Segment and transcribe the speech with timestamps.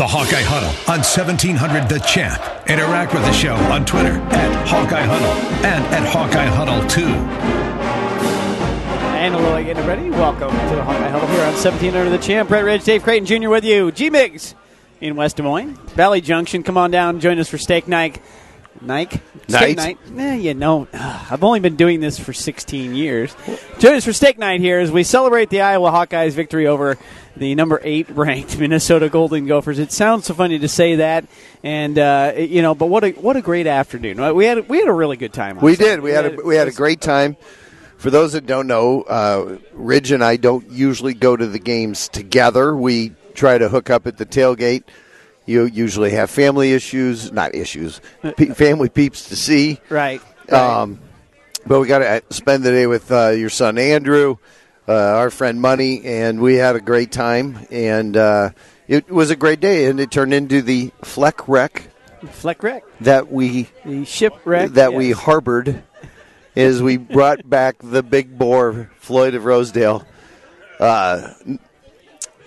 [0.00, 2.40] The Hawkeye Huddle on 1700 The Champ.
[2.66, 5.28] Interact with the show on Twitter at Hawkeye Huddle
[5.62, 7.04] and at Hawkeye Huddle 2.
[9.18, 10.08] And hello again, everybody.
[10.08, 12.48] Welcome to the Hawkeye Huddle here on 1700 The Champ.
[12.48, 13.50] Brett Ridge, Dave Creighton Jr.
[13.50, 13.92] with you.
[13.92, 14.54] G Migs
[15.02, 15.74] in West Des Moines.
[15.90, 17.20] Valley Junction, come on down.
[17.20, 18.22] Join us for steak night.
[18.80, 19.20] Nike?
[19.48, 20.10] Steak Night?
[20.10, 20.24] night?
[20.24, 23.36] Eh, you know, I've only been doing this for 16 years.
[23.78, 26.96] Join us for steak night here as we celebrate the Iowa Hawkeyes' victory over
[27.40, 29.78] the number eight ranked Minnesota Golden Gophers.
[29.78, 31.24] It sounds so funny to say that,
[31.64, 34.34] and uh, you know, but what a what a great afternoon.
[34.36, 35.58] We had we had a really good time.
[35.58, 36.00] We did.
[36.00, 37.36] We had a, we had a great time.
[37.96, 42.08] For those that don't know, uh, Ridge and I don't usually go to the games
[42.08, 42.74] together.
[42.76, 44.84] We try to hook up at the tailgate.
[45.44, 48.00] You usually have family issues, not issues,
[48.36, 49.80] pe- family peeps to see.
[49.88, 50.22] right.
[50.50, 50.80] right.
[50.80, 51.00] Um,
[51.66, 54.36] but we got to spend the day with uh, your son Andrew,
[54.88, 57.66] uh, our friend Money, and we had a great time.
[57.70, 58.50] And uh,
[58.88, 61.90] it was a great day, and it turned into the Fleck Wreck
[62.28, 62.84] Fleck wreck.
[63.00, 65.82] that we The shipwreck that we harbored
[66.54, 70.06] is we brought back the big boar Floyd of Rosedale.
[70.78, 71.34] Uh,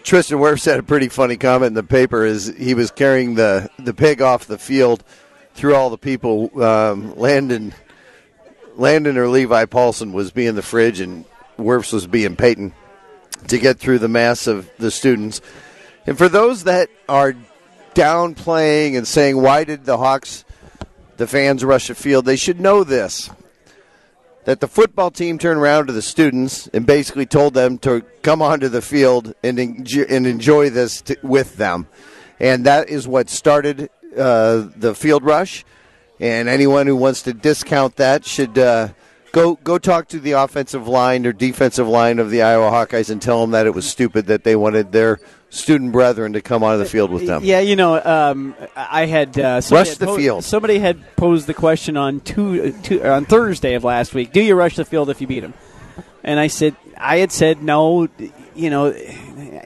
[0.03, 3.69] Tristan Wirfs said a pretty funny comment in the paper is he was carrying the,
[3.79, 5.03] the pig off the field
[5.53, 6.45] through all the people.
[6.61, 7.73] Um, Landan
[8.77, 11.25] Landan or Levi Paulsen was being the fridge and
[11.57, 12.73] Wirfs was being Peyton
[13.47, 15.41] to get through the mass of the students.
[16.05, 17.35] And for those that are
[17.93, 20.45] downplaying and saying, why did the Hawks,
[21.17, 23.29] the fans rush the field, they should know this.
[24.45, 28.41] That the football team turned around to the students and basically told them to come
[28.41, 31.87] onto the field and enjoy, and enjoy this with them.
[32.39, 35.63] And that is what started uh, the field rush.
[36.19, 38.89] And anyone who wants to discount that should uh,
[39.33, 43.21] go go talk to the offensive line or defensive line of the Iowa Hawkeyes and
[43.21, 46.81] tell them that it was stupid that they wanted their student brethren to come onto
[46.81, 47.43] the field with them.
[47.43, 50.45] Yeah, you know, um, I had uh, Rush had the field.
[50.45, 54.55] Somebody had posed the question on two, two on Thursday of last week: Do you
[54.55, 55.53] rush the field if you beat them?
[56.23, 58.07] And I said, I had said no.
[58.55, 58.93] You know,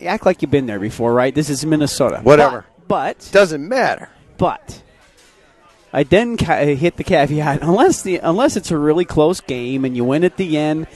[0.01, 1.35] act like you've been there before, right?
[1.35, 2.21] This is Minnesota.
[2.23, 2.65] Whatever.
[2.87, 4.07] But Doesn't matter.
[4.37, 4.81] but
[5.93, 9.95] I then ca- hit the caveat unless the unless it's a really close game and
[9.95, 10.87] you win at the end.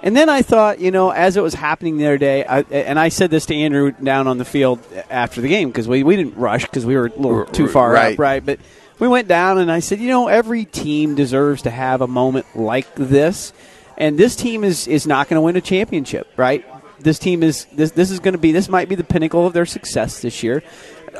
[0.00, 3.00] And then I thought, you know, as it was happening the other day, I, and
[3.00, 4.78] I said this to Andrew down on the field
[5.10, 7.92] after the game because we, we didn't rush because we were a little too far
[7.92, 8.12] right.
[8.12, 8.44] up, right?
[8.44, 8.60] But
[9.00, 12.46] we went down and I said, you know, every team deserves to have a moment
[12.54, 13.52] like this,
[13.96, 16.64] and this team is is not going to win a championship, right?
[17.00, 19.52] This team is this this is going to be this might be the pinnacle of
[19.52, 20.62] their success this year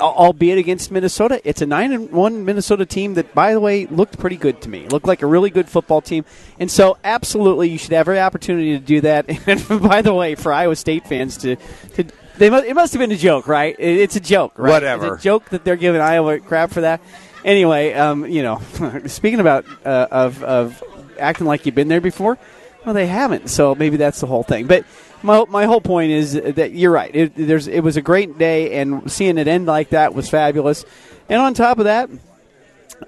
[0.01, 1.41] albeit against Minnesota.
[1.45, 4.69] It's a nine and one Minnesota team that, by the way, looked pretty good to
[4.69, 4.89] me.
[4.89, 6.25] Looked like a really good football team,
[6.59, 9.27] and so absolutely, you should have every opportunity to do that.
[9.49, 11.57] And by the way, for Iowa State fans to,
[11.95, 12.05] to
[12.37, 13.75] they must, it must have been a joke, right?
[13.79, 14.71] It's a joke, right?
[14.71, 15.15] Whatever.
[15.15, 17.01] It's a joke that they're giving Iowa crap for that.
[17.45, 18.61] Anyway, um, you know,
[19.07, 20.83] speaking about uh, of of
[21.19, 22.39] acting like you've been there before,
[22.85, 23.49] well, they haven't.
[23.49, 24.67] So maybe that's the whole thing.
[24.67, 24.85] But
[25.23, 27.15] my my whole point is that you're right.
[27.15, 30.85] It, there's it was a great day, and seeing it end like that was fabulous.
[31.29, 32.11] And on top of that,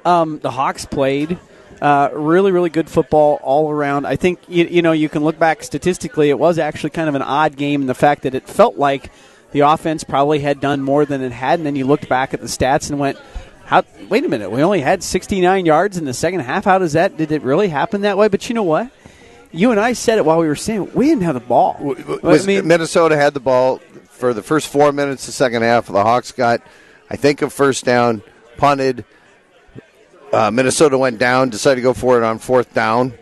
[0.04, 1.38] um, the Hawks played
[1.80, 4.06] uh, really, really good football all around.
[4.06, 7.14] I think you, you know you can look back statistically; it was actually kind of
[7.14, 9.10] an odd game in the fact that it felt like
[9.52, 12.40] the offense probably had done more than it had, and then you looked back at
[12.40, 13.18] the stats and went.
[13.64, 16.64] How, wait a minute, we only had 69 yards in the second half.
[16.64, 17.16] How does that?
[17.16, 18.26] Did it really happen that way?
[18.26, 18.90] But you know what?
[19.52, 21.76] You and I said it while we were saying we didn't have the ball.
[22.22, 23.78] was I mean, Minnesota had the ball
[24.10, 25.86] for the first four minutes of the second half.
[25.86, 26.62] The Hawks got,
[27.10, 28.22] I think, a first down,
[28.56, 29.04] punted.
[30.32, 33.14] Uh, Minnesota went down, decided to go for it on fourth down,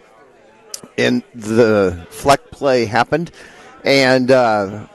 [0.98, 3.30] and the fleck play happened.
[3.84, 4.86] And uh,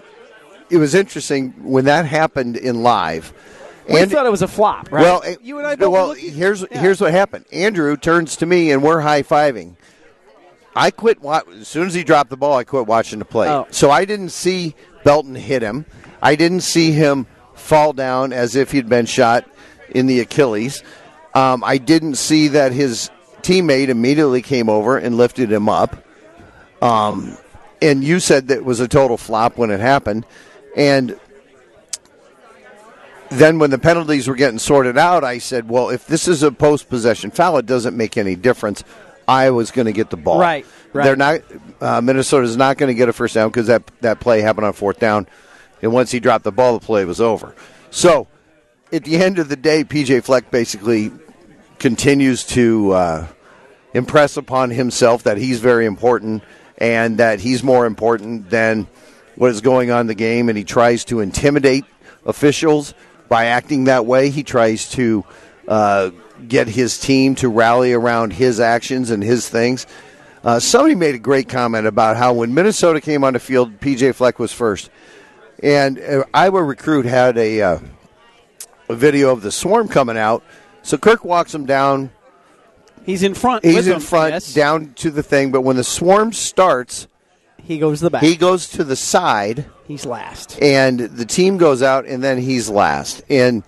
[0.69, 3.33] it was interesting when that happened in live.
[3.89, 5.01] we And- thought it was a flop, right?
[5.01, 6.79] Well, you and I well, here's yeah.
[6.79, 7.45] here's what happened.
[7.51, 9.75] Andrew turns to me and we're high fiving.
[10.75, 12.57] I quit wa- as soon as he dropped the ball.
[12.57, 13.47] I quit watching the play.
[13.49, 13.67] Oh.
[13.71, 15.85] So I didn't see Belton hit him.
[16.21, 19.45] I didn't see him fall down as if he'd been shot
[19.89, 20.83] in the Achilles.
[21.33, 23.09] Um, I didn't see that his
[23.41, 26.03] teammate immediately came over and lifted him up.
[26.81, 27.37] Um,
[27.81, 30.25] and you said that it was a total flop when it happened,
[30.75, 31.19] and
[33.29, 36.51] then when the penalties were getting sorted out, I said, "Well, if this is a
[36.51, 38.83] post possession foul, it doesn't make any difference.
[39.27, 40.39] Iowa's going to get the ball.
[40.39, 41.03] Right, right.
[41.03, 41.41] They're not.
[41.81, 44.73] Uh, Minnesota's not going to get a first down because that that play happened on
[44.73, 45.27] fourth down,
[45.81, 47.55] and once he dropped the ball, the play was over.
[47.91, 48.27] So,
[48.91, 51.11] at the end of the day, PJ Fleck basically
[51.79, 53.27] continues to uh,
[53.93, 56.43] impress upon himself that he's very important
[56.77, 58.87] and that he's more important than
[59.35, 61.85] what is going on in the game, and he tries to intimidate
[62.25, 62.93] officials
[63.33, 65.25] by acting that way, he tries to
[65.67, 66.11] uh,
[66.47, 69.85] get his team to rally around his actions and his things.
[70.43, 74.13] Uh, somebody made a great comment about how when Minnesota came on the field, PJ
[74.15, 74.89] Fleck was first,
[75.61, 77.79] and uh, Iowa recruit had a, uh,
[78.89, 80.43] a video of the swarm coming out.
[80.81, 82.11] So Kirk walks him down.
[83.05, 83.63] He's in front.
[83.63, 84.53] He's in them, front yes.
[84.53, 87.07] down to the thing, but when the swarm starts,
[87.63, 88.23] He goes to the back.
[88.23, 90.61] he goes to the side He's last.
[90.61, 93.21] and the team goes out, and then he's last.
[93.29, 93.63] And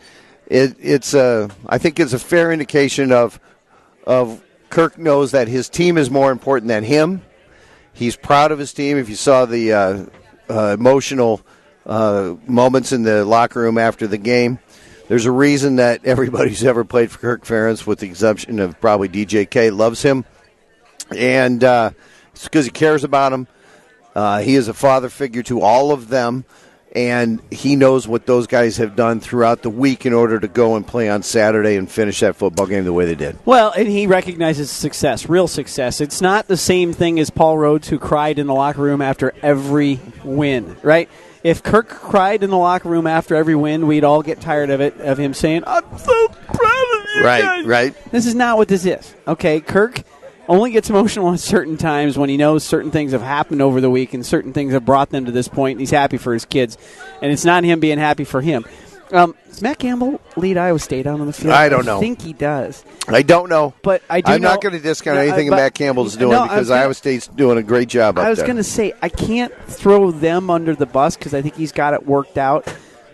[0.47, 3.39] it, it's a, I think it's a fair indication of,
[4.05, 7.21] of Kirk knows that his team is more important than him.
[7.93, 8.97] He's proud of his team.
[8.97, 10.05] If you saw the uh,
[10.49, 11.41] uh, emotional
[11.85, 14.59] uh, moments in the locker room after the game,
[15.07, 18.79] there's a reason that everybody who's ever played for Kirk Ferentz, with the exception of
[18.81, 20.25] probably DJK, loves him,
[21.15, 21.91] and uh,
[22.33, 23.47] it's because he cares about him.
[24.13, 26.45] Uh, he is a father figure to all of them,
[26.95, 30.77] and he knows what those guys have done throughout the week in order to go
[30.77, 33.37] and play on Saturday and finish that football game the way they did.
[33.45, 35.99] Well, and he recognizes success, real success.
[35.99, 39.33] It's not the same thing as Paul Rhoads, who cried in the locker room after
[39.41, 41.09] every win, right?
[41.43, 44.81] If Kirk cried in the locker room after every win, we'd all get tired of
[44.81, 47.23] it, of him saying, I'm so proud of you.
[47.23, 48.11] Right, guys." right.
[48.11, 49.13] This is not what this is.
[49.27, 50.01] Okay, Kirk
[50.47, 53.89] only gets emotional at certain times when he knows certain things have happened over the
[53.89, 56.45] week and certain things have brought them to this point, and he's happy for his
[56.45, 56.77] kids.
[57.21, 58.65] And it's not him being happy for him.
[59.11, 61.53] Um, does Matt Campbell lead Iowa State out on the field?
[61.53, 61.97] I don't know.
[61.97, 62.83] I think he does.
[63.07, 65.75] I don't know, But I do I'm not going to discount No, anything but- Matt
[65.75, 68.63] Campbell's doing No, because gonna- Iowa State's doing a great job I was going to
[68.63, 72.37] say I can't throw them under the bus because I think he's got it worked
[72.37, 72.67] out.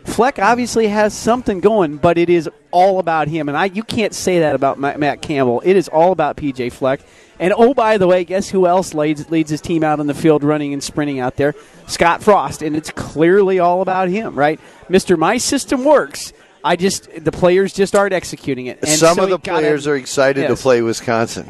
[0.05, 4.13] Fleck obviously has something going, but it is all about him, and I you can't
[4.13, 5.61] say that about Matt Campbell.
[5.63, 7.01] It is all about PJ Fleck.
[7.39, 10.13] And oh, by the way, guess who else leads leads his team out on the
[10.13, 11.55] field, running and sprinting out there?
[11.87, 14.59] Scott Frost, and it's clearly all about him, right?
[14.89, 16.33] Mister, my system works.
[16.63, 18.79] I just the players just aren't executing it.
[18.81, 20.57] And Some so of the you gotta- players are excited Yes.
[20.57, 21.49] to play Wisconsin.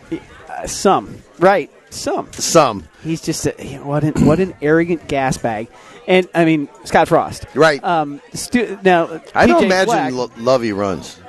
[0.50, 1.70] Uh, some, right?
[1.90, 2.32] Some.
[2.32, 3.52] Some, He's just a,
[3.84, 5.68] what an what an arrogant gas bag,
[6.08, 7.46] and I mean Scott Frost.
[7.56, 7.84] right?
[7.84, 11.20] Um, stu- now I don't PJ imagine Lovey runs.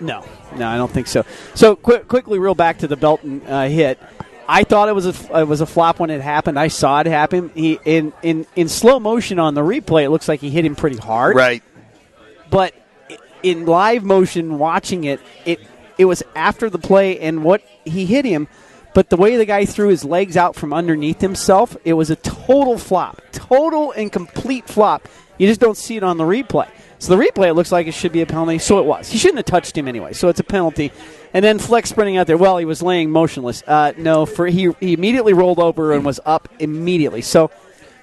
[0.00, 0.24] no,
[0.56, 1.24] no, I don't think so.
[1.54, 3.98] So quick, quickly, reel back to the Belton uh, hit.
[4.46, 6.58] I thought it was a it was a flop when it happened.
[6.58, 7.50] I saw it happen.
[7.54, 10.04] He in in in slow motion on the replay.
[10.04, 11.34] It looks like he hit him pretty hard.
[11.36, 11.62] Right.
[12.50, 12.74] but
[13.42, 15.60] in live motion watching it it
[15.98, 18.48] it was after the play and what he hit him
[18.94, 22.16] but the way the guy threw his legs out from underneath himself it was a
[22.16, 23.20] total flop.
[23.32, 25.08] Total and complete flop.
[25.36, 26.68] You just don't see it on the replay.
[27.00, 28.58] So the replay it looks like it should be a penalty.
[28.58, 29.10] So it was.
[29.10, 30.12] He shouldn't have touched him anyway.
[30.12, 30.92] So it's a penalty.
[31.34, 32.38] And then Fleck's sprinting out there.
[32.38, 33.62] Well he was laying motionless.
[33.66, 37.20] Uh, no for he, he immediately rolled over and was up immediately.
[37.20, 37.50] So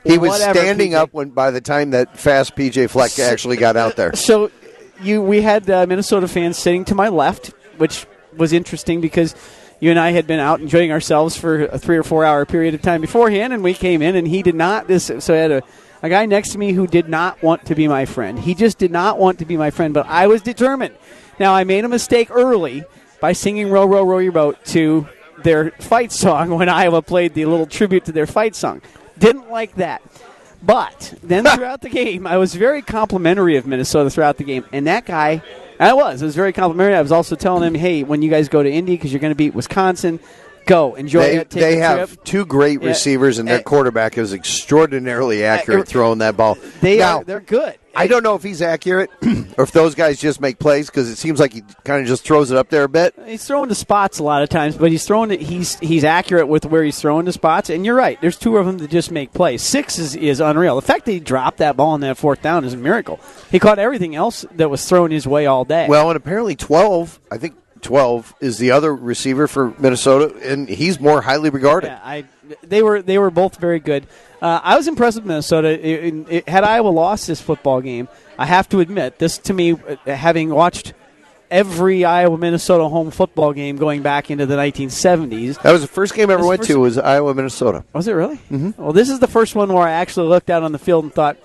[0.04, 0.96] He was whatever, standing PJ.
[0.96, 4.12] up when by the time that fast PJ Fleck actually got out there.
[4.16, 4.52] So
[5.02, 7.48] you we had uh, Minnesota fans sitting to my left,
[7.78, 8.06] which
[8.36, 9.34] was interesting because
[9.82, 12.76] you and I had been out enjoying ourselves for a three or four hour period
[12.76, 14.88] of time beforehand, and we came in and he did not.
[14.88, 15.64] This so I had a,
[16.04, 18.40] a guy next to me who did not want to be my friend.
[18.40, 20.96] He just did not want to be my friend, but I was determined.
[21.40, 22.84] Now I made a mistake early
[23.20, 25.10] by singing "Row Row Row Your Boat" to
[25.42, 28.84] their fight song when Iowa played the little tribute to their fight song.
[29.18, 30.04] Didn't like that.
[30.62, 34.86] But then throughout the game, I was very complimentary of Minnesota throughout the game, and
[34.86, 35.42] that guy,
[35.82, 36.96] I was, It was very complimentary.
[36.96, 39.32] I was also telling him, "Hey, when you guys go to Indy, because you're going
[39.32, 40.20] to beat Wisconsin,
[40.72, 41.38] go enjoy They.
[41.38, 42.90] Take they have trip." two great Yeah.
[42.90, 46.58] receivers, and their quarterback is extraordinarily accurate throwing that ball.
[46.82, 47.76] They now, are, they're good.
[47.94, 49.10] I don't know if he's accurate
[49.58, 52.24] or if those guys just make plays because it seems like he kind of just
[52.24, 53.14] throws it up there a bit.
[53.26, 55.42] He's throwing to spots a lot of times, but he's throwing it.
[55.42, 57.70] He's he's accurate with where he's throwing to spots.
[57.70, 58.20] And you're right.
[58.22, 59.62] There's two of them that just make plays.
[59.62, 60.76] Six is, is unreal.
[60.78, 63.20] The fact that he dropped that ball on that fourth down is a miracle.
[63.52, 65.88] He caught everything else that was thrown his way all day.
[65.90, 71.00] Well, and apparently 12, I think 12 is the other receiver for Minnesota, and he's
[71.00, 71.88] more highly regarded.
[71.88, 72.26] Yeah, I
[72.64, 74.08] they were they were both very good.
[74.42, 75.70] Uh, I was impressed with Minnesota.
[75.70, 78.08] It, it- had Iowa lost this football game,
[78.38, 80.94] I have to admit this to me, uh, having watched
[81.52, 85.62] every Iowa Minnesota home football game going back into the 1970s.
[85.62, 87.84] That was the first game I ever went to was Iowa, Minnesota.
[87.94, 88.38] Was it really?
[88.50, 88.82] Mm-hmm.
[88.82, 91.14] Well, this is the first one where I actually looked out on the field and
[91.14, 91.38] thought,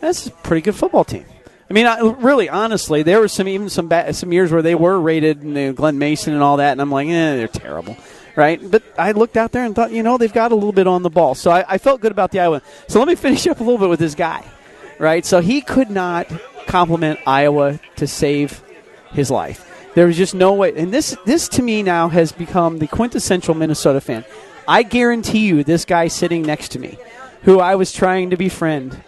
[0.00, 1.24] "That's a pretty good football team."
[1.72, 4.74] I mean, I, really, honestly, there were some even some ba- some years where they
[4.74, 7.96] were rated, and uh, Glen Mason and all that, and I'm like, eh, they're terrible,
[8.36, 8.60] right?
[8.70, 11.02] But I looked out there and thought, you know, they've got a little bit on
[11.02, 12.60] the ball, so I, I felt good about the Iowa.
[12.88, 14.44] So let me finish up a little bit with this guy,
[14.98, 15.24] right?
[15.24, 16.30] So he could not
[16.66, 18.62] compliment Iowa to save
[19.12, 19.66] his life.
[19.94, 23.54] There was just no way, and this this to me now has become the quintessential
[23.54, 24.26] Minnesota fan.
[24.68, 26.98] I guarantee you, this guy sitting next to me,
[27.44, 29.02] who I was trying to befriend,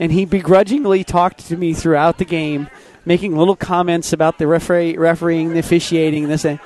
[0.00, 2.68] and he begrudgingly talked to me throughout the game
[3.04, 6.44] making little comments about the referee, refereeing, the officiating, this.
[6.44, 6.60] And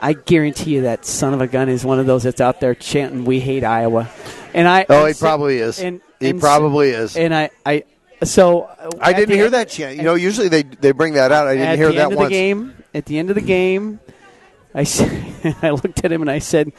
[0.00, 2.74] I guarantee you that son of a gun is one of those that's out there
[2.74, 4.08] chanting, "We hate Iowa."
[4.54, 5.78] And I Oh, and he so- probably is.
[5.80, 7.16] And, he and so- probably is.
[7.16, 7.84] And I, I,
[8.22, 8.68] so
[9.00, 9.96] I didn't hear end- that chant.
[9.96, 11.46] You know, usually they they bring that out.
[11.46, 12.28] I didn't at hear the that end of once.
[12.28, 12.74] the game.
[12.94, 14.00] At the end of the game,
[14.74, 14.80] I
[15.62, 16.72] I looked at him and I said,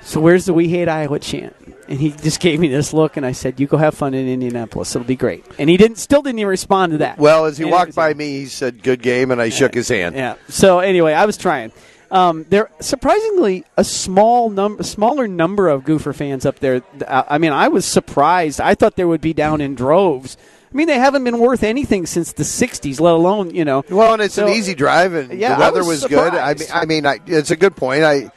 [0.00, 1.54] "So where's the We Hate Iowa chant?"
[1.92, 4.26] And he just gave me this look, and I said, "You go have fun in
[4.26, 4.96] Indianapolis.
[4.96, 7.18] It'll be great." And he didn't, still didn't even respond to that.
[7.18, 9.88] Well, as he And walked by me, he said, "Good game," and I shook his
[9.90, 10.14] hand.
[10.16, 10.36] Yeah.
[10.48, 11.70] So anyway, I was trying.
[12.10, 16.80] Um, there surprisingly a small number, smaller number of Goofer fans up there.
[17.06, 18.58] Uh, I mean, I was surprised.
[18.58, 20.38] I thought there would be down in droves.
[20.72, 23.84] I mean, they haven't been worth anything since the '60s, let alone you know.
[23.90, 26.32] Well, and it's So- an easy drive, and Yeah, the I weather was was, good.
[26.34, 26.68] I mean.
[26.72, 28.02] I mean, I, it's a good point.
[28.02, 28.30] I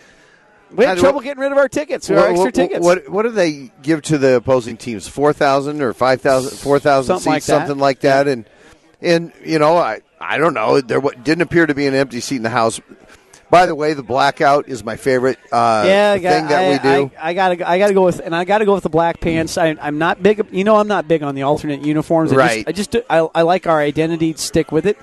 [0.76, 2.86] We had What- trouble getting rid of our tickets, our what, extra tickets.
[2.86, 5.08] What, what do they give to the opposing teams?
[5.08, 6.58] Four thousand or five thousand?
[6.58, 8.28] Four thousand Something like seats, something like that.
[8.28, 8.46] And
[9.02, 10.82] and you know, I I don't know.
[10.82, 12.80] There didn't appear to be an empty seat in the house.
[13.52, 16.80] By the way, the blackout is my favorite uh, yeah, I thing that I, we
[16.80, 17.12] do.
[17.16, 19.56] I, I gotta, I gotta go with, and I gotta go with the black pants.
[19.58, 22.34] I, I'm not big, you know, I'm not big on the alternate uniforms.
[22.34, 22.66] I Right.
[22.76, 24.34] Just, I just, I, I like our identity.
[24.34, 24.98] Stick with it,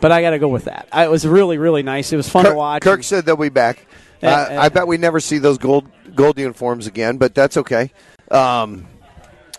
[0.00, 0.88] but I gotta go with that.
[0.90, 2.12] I, it was really, really nice.
[2.12, 2.82] It was fun to watch.
[2.82, 3.86] Kirk said they'll be back.
[4.24, 4.62] Yeah, uh.
[4.62, 7.92] I bet we never see those gold gold uniforms again, but that's okay.
[8.30, 8.86] Um,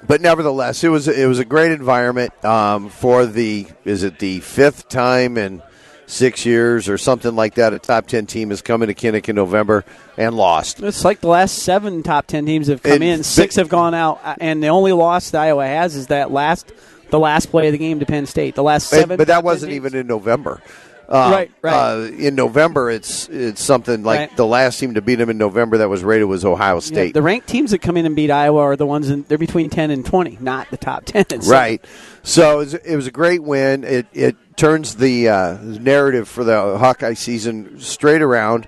[0.08, 4.40] but nevertheless, it was it was a great environment um, for the is it the
[4.42, 5.62] fifth time in
[6.08, 7.74] six years or something like that.
[7.74, 9.86] A top ten team is coming to Kinnick in November
[10.18, 10.82] and lost.
[10.82, 13.24] It's like the last seven top ten teams have come And in.
[13.24, 16.72] Six have gone out, uh, and the only loss that Iowa has is that last,
[17.10, 18.56] the last play of the game to Penn State.
[18.56, 20.62] The last seven, but that wasn't even in November.
[21.08, 21.74] Uh, Right, right.
[21.74, 24.38] Uh, in November, it's it's something like Right.
[24.38, 27.14] the last team to beat them in November that was rated was Ohio Yeah, State.
[27.14, 29.70] the ranked teams that come in and beat Iowa are the ones in, they're between
[29.70, 31.26] ten and twenty, not the top ten.
[31.42, 31.84] So- Right.
[32.24, 33.84] So it was, it was a great win.
[33.84, 38.68] It it turns the uh, narrative for the Hawkeye season straight around.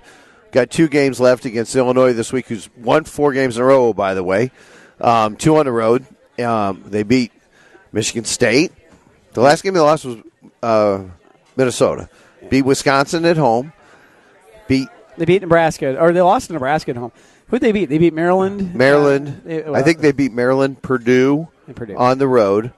[0.52, 3.92] Got two games left against Illinois this week, who's won four games in a row,
[3.92, 4.50] by the way.
[5.00, 6.06] Um, two on the road.
[6.38, 7.32] Um, they beat
[7.92, 8.72] Michigan State.
[9.34, 10.16] The last game they lost was
[10.62, 11.02] uh,
[11.56, 12.08] Minnesota.
[12.50, 13.72] Beat Wisconsin at home.
[14.66, 17.12] Beat They beat Nebraska, or they lost to Nebraska at home.
[17.48, 17.86] Who'd they beat?
[17.86, 18.74] They beat Maryland.
[18.74, 19.40] Maryland.
[19.44, 21.96] Uh, they- I think they beat Maryland, Purdue, Purdue.
[21.96, 22.72] on the road,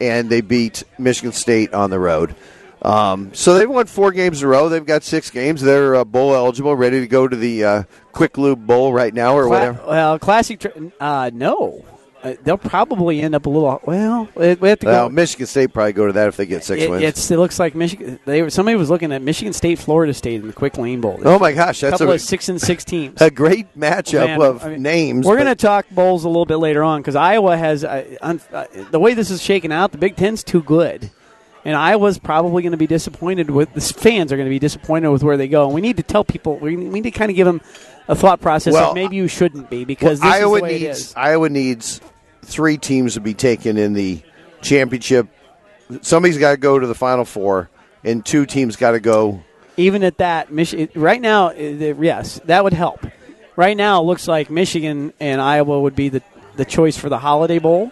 [0.00, 2.34] and they beat Michigan State on the road.
[2.82, 4.68] Um, so they've won four games in a row.
[4.68, 5.62] They've got six games.
[5.62, 7.82] They're uh, bowl eligible, ready to go to the uh,
[8.12, 9.80] Quick Lube Bowl right now or Cla- whatever.
[9.86, 10.60] Well, classic.
[10.60, 10.68] Tr-
[11.00, 11.82] uh, no,
[12.24, 13.80] uh, they'll probably end up a little.
[13.84, 15.14] Well, we have to Well, go.
[15.14, 17.30] Michigan State probably go to that if they get six It, wins.
[17.30, 18.18] it looks like Michigan.
[18.24, 21.20] They were, somebody was looking at Michigan State, Florida State in the Quick Lane Bowl.
[21.24, 23.20] oh my gosh, that's couple a, of six and six teams.
[23.20, 25.26] a great matchup Man, of I mean, names.
[25.26, 28.40] We're going to talk bowls a little bit later on because Iowa has uh, un-
[28.52, 29.92] uh, the way this is shaking out.
[29.92, 31.10] The Big Ten's too good,
[31.64, 33.72] and Iowa's probably going to be disappointed with.
[33.74, 35.66] The fans are going to be disappointed with where they go.
[35.66, 36.56] And we need to tell people.
[36.56, 37.60] We we need to kind of give them
[38.08, 40.62] a thought process Well, of maybe you shouldn't be because Well, this Iowa is the
[40.62, 41.14] way needs.
[41.16, 42.00] Iowa needs
[42.44, 44.22] three teams to be taken in the
[44.62, 45.26] championship.
[46.02, 47.68] Somebody's got to go to the Final Four,
[48.02, 49.42] and two teams got to go.
[49.76, 53.04] Even at that, Mich- right now, uh, yes, that would help.
[53.56, 56.22] Right now, it looks like Michigan and Iowa would be the,
[56.56, 57.90] the choice for the Holiday Bowl.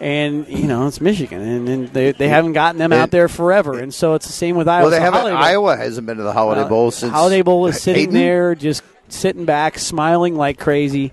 [0.00, 3.78] And, you know, it's Michigan, and, and they, they haven't gotten them out there forever.
[3.78, 4.82] And so it's the same with Iowa.
[4.84, 5.32] Well, they So haven't.
[5.32, 8.14] Iowa hasn't been to the Holiday Well, Bowl since Holiday Bowl is sitting Hayden?
[8.14, 11.12] there, just sitting back, smiling like crazy.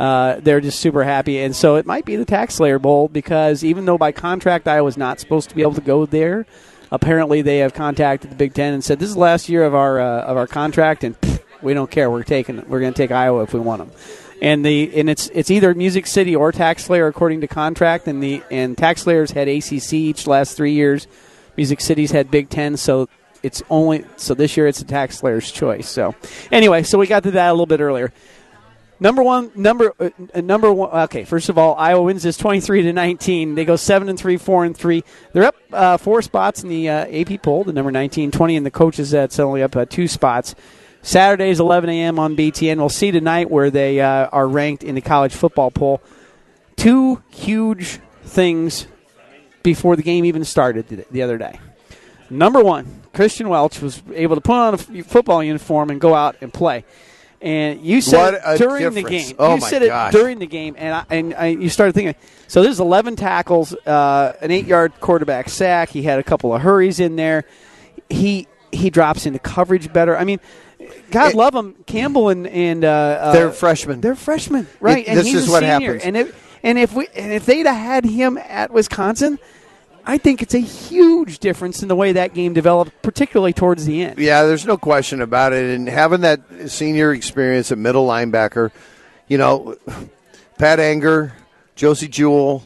[0.00, 3.62] Uh, they're just super happy, and so it might be the Tax Slayer Bowl because
[3.62, 6.46] even though by contract I was not supposed to be able to go there,
[6.90, 9.74] apparently they have contacted the Big Ten and said this is the last year of
[9.74, 12.10] our uh, of our contract, and pff, we don't care.
[12.10, 13.90] We're taking we're going to take Iowa if we want them.
[14.40, 18.22] And the and it's it's either Music City or Tax Slayer according to contract, and
[18.22, 21.06] the and Tax Slayers had ACC each last three years.
[21.58, 23.06] Music City's had Big Ten, so
[23.42, 25.90] it's only so this year it's a Tax Slayer's choice.
[25.90, 26.14] So
[26.50, 28.14] anyway, so we got to that a little bit earlier.
[29.02, 30.90] Number one, number uh, uh, number one.
[31.04, 33.54] Okay, first of all, Iowa wins this twenty-three to nineteen.
[33.54, 35.04] They go seven and three, four and three.
[35.32, 37.64] They're up uh, four spots in the uh, AP poll.
[37.64, 40.54] The number 19, 20, and the coaches that's only up uh, two spots.
[41.00, 42.18] Saturdays, eleven a.m.
[42.18, 42.76] on BTN.
[42.76, 46.02] We'll see tonight where they uh, are ranked in the college football poll.
[46.76, 48.86] Two huge things
[49.62, 51.58] before the game even started the other day.
[52.28, 56.36] Number one, Kristian Welch was able to put on a football uniform and go out
[56.40, 56.84] and play.
[57.42, 59.34] And you said What it during the game.
[59.38, 62.14] Oh, you said it during the game, and I, and I, you started thinking.
[62.48, 65.88] So there's 11 tackles, uh, an eight-yard quarterback sack.
[65.88, 67.44] He had a couple of hurries in there.
[68.10, 70.16] He he drops into coverage better.
[70.16, 70.38] I mean,
[71.10, 74.00] God It- love him, Campbell and and uh, They're uh, freshmen.
[74.00, 74.98] They're freshmen, right?
[74.98, 75.94] It- and this he's is a what senior.
[75.94, 76.02] happens.
[76.04, 79.38] And if and if we and if they'd have had him at Wisconsin,
[80.10, 84.02] I think it's a huge difference in the way that game developed, particularly towards the
[84.02, 84.18] end.
[84.18, 85.72] Yeah, there's no question about it.
[85.76, 88.72] And having that senior experience at middle linebacker,
[89.28, 89.76] you know,
[90.58, 91.30] Pat Angerer,
[91.76, 92.64] Josey Jewell,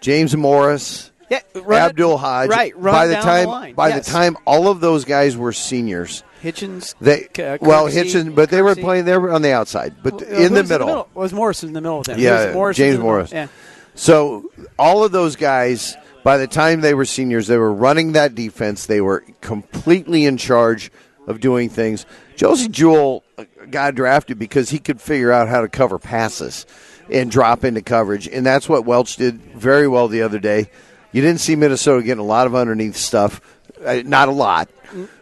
[0.00, 2.48] James Morris, Yeah, it- Abdul Hodge.
[2.50, 3.74] Right, by the time, the line.
[3.74, 4.04] by Yes.
[4.06, 8.60] the time all of those guys were seniors, Hitchens, they uh, well Hitchens, but they
[8.62, 9.04] were playing.
[9.04, 11.08] They were on the outside, but Uh, in the was middle.
[11.14, 12.18] Was Morris in the middle of them?
[12.18, 13.02] Yeah, Morris James the?
[13.02, 13.30] Morris.
[13.32, 13.46] Yeah.
[13.94, 15.96] So all of those guys,
[16.26, 18.86] by the time they were seniors, they were running that defense.
[18.86, 20.90] They were completely in charge
[21.28, 22.04] of doing things.
[22.34, 26.66] Josey Jewell uh, got drafted because he could figure out how to cover passes
[27.08, 30.68] and drop into coverage, and that's what Welch did very well the other day.
[31.12, 33.40] You didn't see Minnesota getting a lot of underneath stuff,
[33.84, 34.68] uh, not a lot.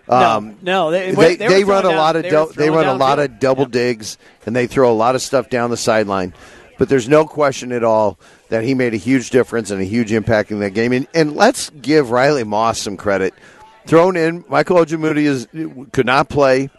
[0.09, 3.19] Um, no, they, they, they, they run a lot of down- they run a lot
[3.19, 3.25] downfield.
[3.25, 6.33] of double digs and they throw a lot of stuff down the sideline.
[6.79, 10.13] But there's no question at all that he made a huge difference and a huge
[10.13, 10.93] impact in that game.
[10.93, 13.35] And, and let's give Riley Moss some credit.
[13.87, 15.49] Thrown in, Michael Ojemudia is
[15.93, 16.71] could not play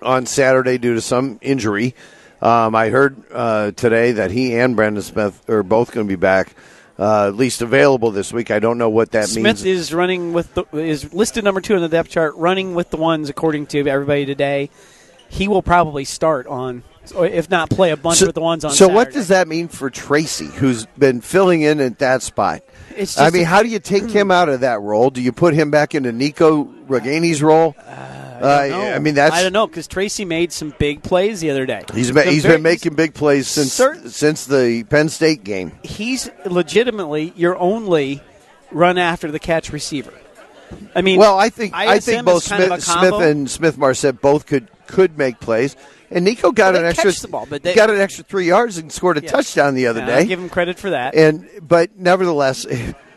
[0.00, 1.94] on Saturday due to some injury.
[2.40, 6.16] Um, I heard uh, today that he and Brandon Smith are both going to be
[6.16, 6.54] back,
[6.98, 8.50] uh, at least available this week.
[8.50, 9.60] I don't know what that Smith means.
[9.60, 12.90] Smith is running with the, is listed number two on the depth chart, running with
[12.90, 14.70] the ones according to everybody today.
[15.28, 16.82] He will probably start on,
[17.14, 18.70] or if not play a bunch with the ones on.
[18.72, 22.62] So what does that mean for Tracy, who's been filling in at that spot?
[23.18, 25.10] I mean, a- how do you take him out of that role?
[25.10, 27.74] Do you put him back into Nico Ragaini's role?
[27.78, 28.80] Uh, No.
[28.94, 31.82] I mean, that's I don't know because Tracy made some big plays the other day.
[31.94, 35.72] he's been, he's very- been making big plays since Certain- since the Penn State game.
[35.84, 38.20] He's legitimately your only
[38.72, 40.12] run after the catch receiver.
[40.94, 42.82] I mean, Well, I think I think both Smith.
[42.82, 45.76] Smith and Smith-Marsette both could could make plays,
[46.14, 48.78] and Nico got Well, an extra the ball, but they- got an extra three yards
[48.78, 49.30] and scored a Yeah.
[49.30, 50.16] touchdown the other Yeah, day.
[50.18, 51.14] I give him credit for that.
[51.14, 52.66] And but nevertheless,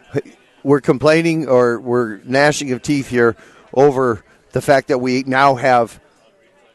[0.63, 3.35] we're complaining or we're gnashing of teeth here
[3.73, 4.23] over
[4.53, 5.99] the fact that we now have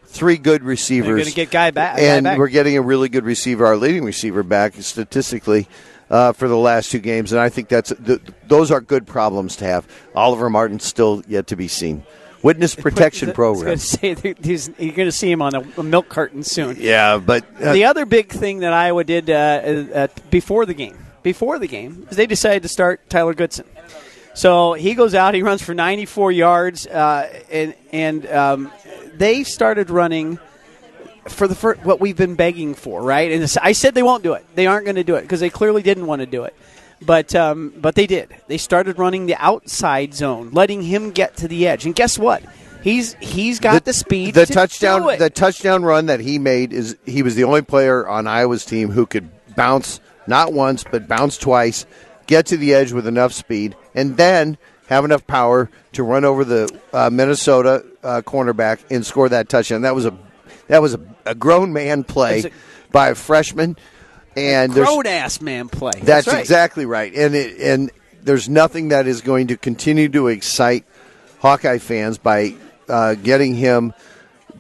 [0.05, 1.07] three good receivers.
[1.07, 2.39] They're going to get guy back, guy and back.
[2.39, 5.69] we're getting a really good receiver, our leading receiver, back statistically
[6.11, 9.55] uh, for the last two games, and I think that's th- those are good problems
[9.57, 9.87] to have.
[10.15, 12.03] Oliver Martin's still yet to be seen.
[12.43, 13.77] Witness protection was program.
[13.79, 16.77] say, you're going to see him on a, a milk carton soon.
[16.79, 20.99] Yeah, but uh, the other big thing that Iowa did uh, uh, before the game,
[21.23, 23.67] before the game, is they decided to start Tyler Goodson.
[24.35, 28.73] So he goes out, he runs for 94 yards, uh, and and um,
[29.15, 30.39] they started running
[31.29, 33.33] for the first, what we've been begging for, right?
[33.33, 35.51] And I said they won't do it; they aren't going to do it because they
[35.51, 36.55] clearly didn't want to do it.
[37.03, 38.29] But um, but they did.
[38.47, 41.87] They started running the outside zone, letting him get to the edge.
[41.87, 42.43] And guess what?
[42.83, 44.35] He's he's got the, speed.
[44.35, 48.07] The to touchdown, the touchdown run that he made is he was the only player
[48.07, 51.87] on Iowa's team who could bounce not once but bounce twice,
[52.27, 54.57] get to the edge with enough speed, and then
[54.89, 59.83] have enough power to run over the uh, Minnesota uh, cornerback and score that touchdown.
[59.83, 60.17] That was a
[60.69, 62.51] that was a, a grown man play a-
[62.91, 63.77] by a freshman,
[64.37, 65.93] and there's- grown ass man play.
[66.03, 66.41] that's, right.
[66.41, 67.13] exactly right.
[67.15, 67.91] And it, and
[68.23, 70.85] there's nothing that is going to continue to excite
[71.41, 72.55] Hawkeye fans by
[72.89, 73.93] uh, getting him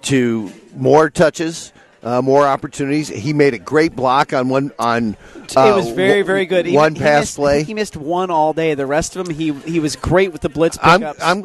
[0.02, 3.08] to more touches, uh, more opportunities.
[3.08, 5.16] He made a great block on one on.
[5.56, 6.64] Uh, it was very, very good.
[6.64, 7.62] He- One he pass missed- play.
[7.64, 8.74] he missed one all day.
[8.74, 11.04] The rest of them, he he was great with the blitz I'm.
[11.20, 11.44] I'm.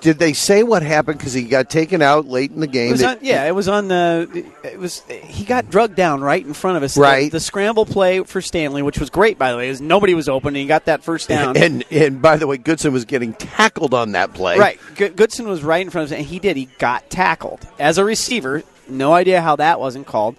[0.00, 2.90] Did they say what happened because he got taken out late in the it game?
[2.92, 4.44] was It- on, yeah, it was on the.
[4.64, 6.96] It was he got drugged down right in front of us.
[6.96, 7.24] Right.
[7.30, 10.28] The, the scramble play for Stanley, which was great by the way, is nobody was
[10.28, 11.56] open and he got that first down.
[11.56, 14.58] And and by the way, Goodson was getting tackled on that play.
[14.58, 16.56] Right, Goodson was right in front of us, and he did.
[16.56, 18.62] He got tackled as a receiver.
[18.88, 20.36] No idea how that wasn't called.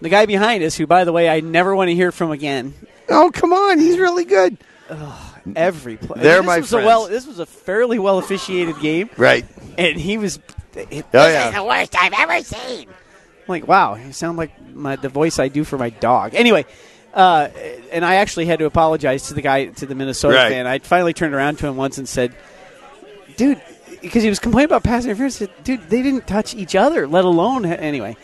[0.00, 2.74] The guy behind us, who by the way I never want to hear from again,
[3.08, 4.58] Oh come on, he's really good.
[5.56, 6.22] Every play.
[6.22, 6.84] They're this my was friends.
[6.84, 9.10] A well, this was a fairly well officiated game.
[9.16, 9.44] Right.
[9.78, 10.38] and he was.
[10.74, 11.50] It, Oh yeah.
[11.52, 12.88] the worst I've ever seen.
[12.88, 16.34] I'm like, wow, you sound like my, the voice I do for my dog.
[16.34, 16.64] Anyway,
[17.12, 17.48] uh,
[17.92, 20.50] and I actually had to apologize to the guy, to the Minnesota Right.
[20.50, 20.66] fan.
[20.66, 22.34] I finally turned around to him once and said,
[23.36, 23.60] dude,
[24.00, 25.38] because he was complaining about pass interference.
[25.62, 28.16] Dude, they didn't touch each other, let alone anyway.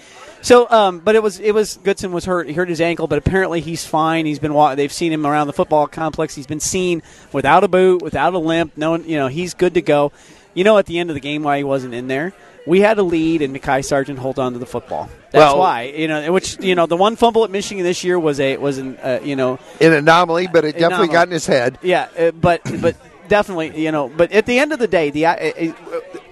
[0.42, 2.46] So, um, but it was it was Goodson was hurt.
[2.46, 4.24] He hurt his ankle, but apparently he's fine.
[4.26, 6.34] He's been they've seen him around the football complex.
[6.34, 8.72] He's been seen without a boot, without a limp.
[8.76, 10.12] No, one- you know he's good to go.
[10.54, 12.32] You know, at the end of the game, why he wasn't in there?
[12.66, 15.08] We had a lead, and Mekhi Sargent hold on to the football.
[15.30, 16.32] That's Well- why you know.
[16.32, 19.20] Which you know, the one fumble at Michigan this year was a was an uh,
[19.22, 21.12] you know An anomaly, but it definitely Anomaly.
[21.12, 21.78] got in his head.
[21.82, 22.96] yeah, uh, but but
[23.28, 24.08] definitely, you know.
[24.08, 25.72] But at the end of the day, the uh, uh,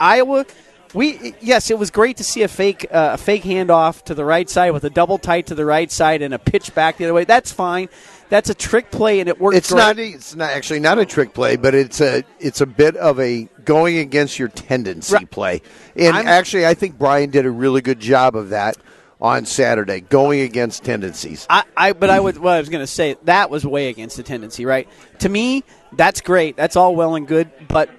[0.00, 0.44] Iowa
[0.94, 4.24] we yes, it was great to see a fake uh, a fake handoff to the
[4.24, 7.04] right side with a double tight to the right side and a pitch back the
[7.04, 7.24] other way.
[7.24, 7.88] That's fine.
[8.30, 9.56] That's a trick play and it worked.
[9.56, 9.78] It's great.
[9.78, 9.98] not.
[9.98, 12.24] It's not actually not a trick play, but it's a.
[12.40, 15.30] It's a bit of a going against your tendency Right.
[15.30, 15.62] play.
[15.96, 18.76] And I'm- actually, I think Brian did a really good job of that
[19.20, 21.46] on Saturday, going against tendencies.
[21.50, 24.16] I, I but I would what I was going to say that was way against
[24.16, 24.88] the tendency, right?
[25.20, 26.56] To me, that's great.
[26.56, 27.90] That's all well and good, but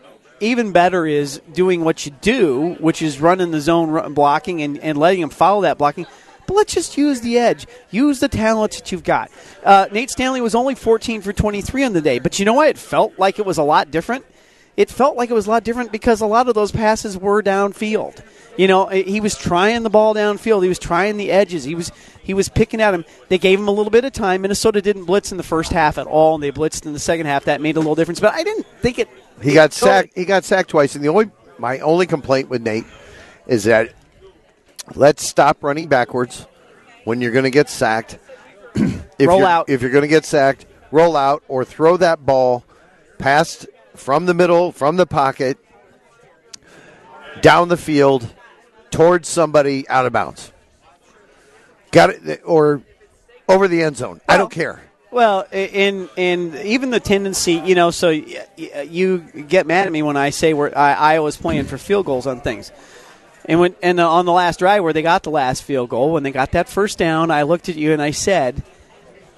[0.41, 4.77] even better is doing what you do, which is running the zone run, blocking and,
[4.79, 6.05] and letting them follow that blocking.
[6.47, 7.67] But let's just use the edge.
[7.91, 9.29] Use the talents that you've got.
[9.63, 12.69] Uh, Nate Stanley was only 14 for 23 on the day, but you know what?
[12.69, 14.25] It felt like it was a lot different.
[14.75, 17.43] It felt like it was a lot different because a lot of those passes were
[17.43, 18.23] downfield.
[18.57, 20.63] You know, he was trying the ball downfield.
[20.63, 21.65] He was trying the edges.
[21.65, 21.91] He was
[22.23, 23.05] he was picking at him.
[23.27, 24.41] They gave him a little bit of time.
[24.41, 27.25] Minnesota didn't blitz in the first half at all, and they blitzed in the second
[27.25, 27.45] half.
[27.45, 28.19] That made a little difference.
[28.19, 29.09] But I didn't think it.
[29.41, 30.11] He got totally- sacked.
[30.15, 32.85] He got sacked twice, and the only my only complaint with Nate
[33.47, 33.93] is that
[34.95, 36.47] let's stop running backwards
[37.03, 38.17] when you're going to get sacked.
[38.75, 39.69] if Roll out.
[39.69, 42.63] If you're going to get sacked, roll out or throw that ball
[43.17, 45.57] past from the middle, from the pocket,
[47.41, 48.33] down the field,
[48.91, 50.51] towards somebody out of bounds.
[51.91, 52.81] Got it, or
[53.47, 54.21] over the end zone.
[54.29, 54.81] I don't care.
[55.11, 60.17] Well, and and even the tendency, you know, so you get mad at me when
[60.17, 62.71] I say we're, I, Iowa's playing for field goals on things.
[63.45, 66.13] And when and uh, on the last drive where they got the last field goal,
[66.13, 68.61] when they got that first down, I looked at you and I said,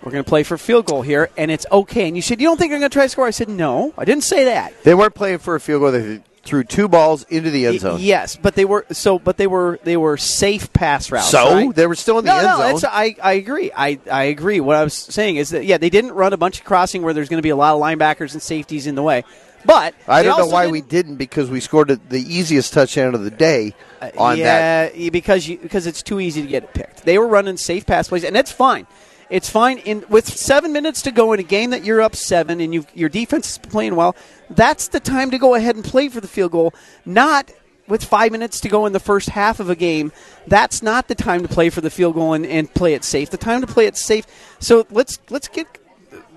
[0.04, 2.48] "We're going to play for field goal here, and it's okay." And you said, "You
[2.48, 4.74] don't think they're going to try to score?" I said, "No, I didn't say that."
[4.84, 5.94] They weren't playing for a field goal.
[5.94, 8.00] They threw two balls into the end zone.
[8.02, 11.30] Yes, but they were so, but they were they were safe pass routes.
[11.30, 11.76] So right?
[11.76, 12.72] they were still in the no, end no, zone.
[12.72, 13.72] That's, I, I agree.
[13.76, 14.60] I, I agree.
[14.60, 17.14] What I was saying is that yeah, they didn't run a bunch of crossing where
[17.14, 19.24] there's going to be a lot of linebackers and safeties in the way.
[19.64, 23.24] But I don't know why didn't- we didn't because we scored the easiest touchdown of
[23.24, 24.98] the day uh, on that.
[24.98, 27.04] yeah, because you, because it's too easy to get it picked.
[27.06, 28.88] They were running safe pass plays, and that's fine.
[29.32, 29.78] It's fine.
[29.80, 32.86] In with seven minutes to go in a game that you're up seven and you
[32.94, 34.14] your defense is playing well,
[34.50, 36.74] that's the time to go ahead and play for the field goal.
[37.06, 37.50] Not
[37.88, 40.12] with five minutes to go in the first half of a game.
[40.48, 43.30] That's not the time to play for the field goal and, and play it safe.
[43.30, 44.28] The time to play it safe.
[44.60, 45.66] So let's let's get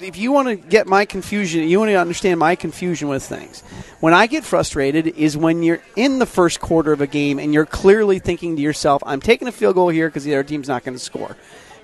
[0.01, 3.63] if you want to get my confusion, you want to understand my confusion with things.
[3.99, 7.53] When I get frustrated is when you're in the first quarter of a game and
[7.53, 10.69] you're clearly thinking to yourself, I'm taking a field goal here because the other team's
[10.69, 11.37] not going to score.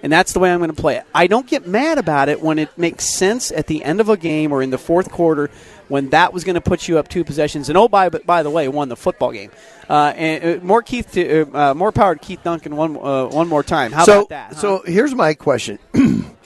[0.02, 1.04] And that's the way I'm going to play it.
[1.14, 4.16] I don't get mad about it when it makes sense at the end of a
[4.16, 5.50] game or in the fourth quarter
[5.88, 7.68] when that was going to put you up two possessions.
[7.68, 9.50] And oh, by by the way, won the football game.
[9.88, 13.26] Uh, and uh, more Keith, to, uh, uh, more power to Keith Duncan one uh,
[13.26, 13.92] one more time.
[13.92, 14.52] How so, about that?
[14.54, 14.60] huh?
[14.60, 15.78] so here's my question.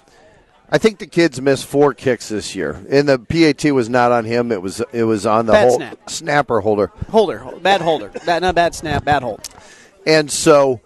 [0.71, 4.25] I think the kids missed four kicks this year, and the PAT was not on
[4.25, 4.51] him.
[4.51, 6.11] It was it was on the Bad snap.
[6.11, 6.89] snapper holder.
[7.11, 9.47] holder, hold- bad holder, bad, not bad snap, bad hold.
[10.07, 10.81] And so,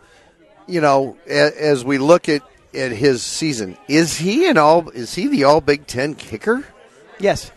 [0.66, 2.42] you know, as we look at,
[2.74, 4.88] at his season, is he an all?
[4.90, 6.64] Is he the All Big Ten kicker?
[7.18, 7.50] Yes,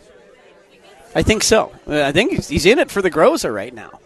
[1.14, 1.72] I think so.
[1.86, 4.00] Uh, I think he's, he's in it for the Groza right now.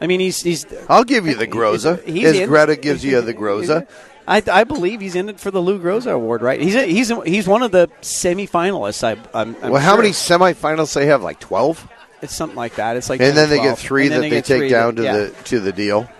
[0.00, 0.66] I mean, he's he's.
[0.88, 2.02] I'll give you the Groza.
[2.04, 2.48] He's as in.
[2.48, 3.86] Greta gives you the Groza.
[4.28, 6.60] I, I believe he's in it for the Lou Groza Award, right?
[6.60, 9.02] He's he's he's one of the semifinalists.
[9.02, 10.02] I, I'm, I'm well, how sure.
[10.02, 11.22] many semifinals they have?
[11.22, 11.88] Like twelve,
[12.20, 12.96] It's something like that.
[12.96, 14.96] It's like and then or they get three And that they, get take three down
[14.96, 15.16] to yeah.
[15.16, 16.10] the to the deal.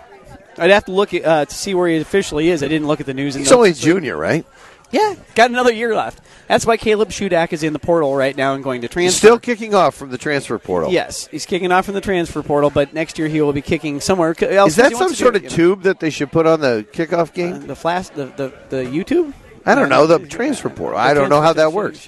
[0.59, 2.61] I'd have to look at, uh, to see where he officially is.
[2.63, 3.35] I didn't look at the news.
[3.35, 3.93] He's only a this week.
[3.95, 4.45] junior, right?
[4.91, 6.19] Yeah, got another year left.
[6.47, 9.01] That's why Caleb Shudak is in the portal right now and going to transfer.
[9.11, 10.91] He's still kicking off from the transfer portal.
[10.91, 14.01] Yes, he's kicking off from the transfer portal, but next year he will be kicking
[14.01, 14.33] somewhere.
[14.41, 17.53] else Is that some sort of tube that they should put on the kickoff game?
[17.53, 19.31] Uh, the flash, the, the the YouTube.
[19.63, 20.97] I don't know the Uh, transfer portal.
[20.97, 22.07] the I don't know how that works.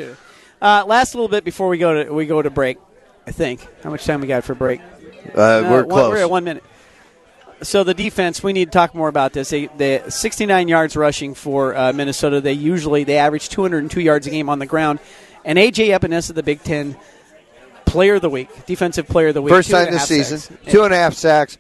[0.60, 2.80] Uh, last little bit before we go to we go to break.
[3.28, 4.82] I think how much time we got for break?
[4.82, 6.10] Uh, we're one- close.
[6.14, 6.64] We're at one minute.
[7.64, 9.50] So the defense, we need to talk more about this.
[9.50, 12.42] They, they 69 yards rushing for uh, Minnesota.
[12.42, 15.00] They usually they average 202 yards a game on the ground.
[15.46, 16.98] And AJ Epenesa, the Big Ten
[17.86, 20.72] Player of the Week, Defensive Player of the Week, First time this season, sacks.
[20.72, 21.58] two and a half sacks.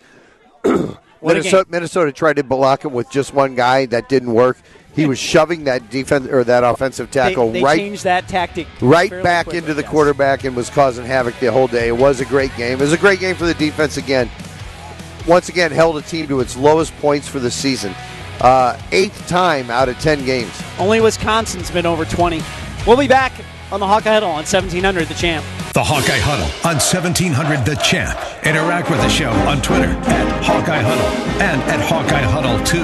[1.21, 1.69] Minnesota.
[1.69, 3.85] Minnesota tried to block him with just one guy.
[3.85, 4.57] That didn't work.
[4.95, 8.67] He was shoving that defense or that offensive They, tackle they right changed that tactic
[8.81, 9.89] right back quickly, into the yes.
[9.89, 11.87] quarterback and was causing havoc the whole day.
[11.87, 12.73] It was a great game.
[12.73, 14.29] It was a great game for the defense again.
[15.27, 17.93] Once again, held a team to its lowest points for the season.
[18.39, 20.51] Uh, eighth time out of ten games.
[20.79, 22.41] Only Wisconsin's been over 20.
[22.87, 23.31] We'll be back
[23.71, 25.45] on the Hawkeye Huddle on 1700 The Champ.
[25.73, 28.19] The Hawkeye Huddle on 1700 The Champ.
[28.45, 32.77] Interact with the show on Twitter at Hawkeye Huddle and at Hawkeye Huddle 2.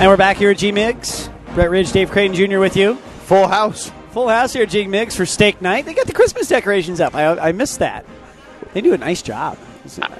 [0.00, 1.30] And we're back here at G Migs.
[1.54, 2.58] Brett Ridge, Dave Creighton Jr.
[2.58, 2.94] with you.
[3.26, 3.92] Full house.
[4.12, 5.84] Full house here at G Migs for steak night.
[5.84, 7.14] They got the Christmas decorations up.
[7.14, 8.06] I, I missed that.
[8.72, 9.58] They do a nice job.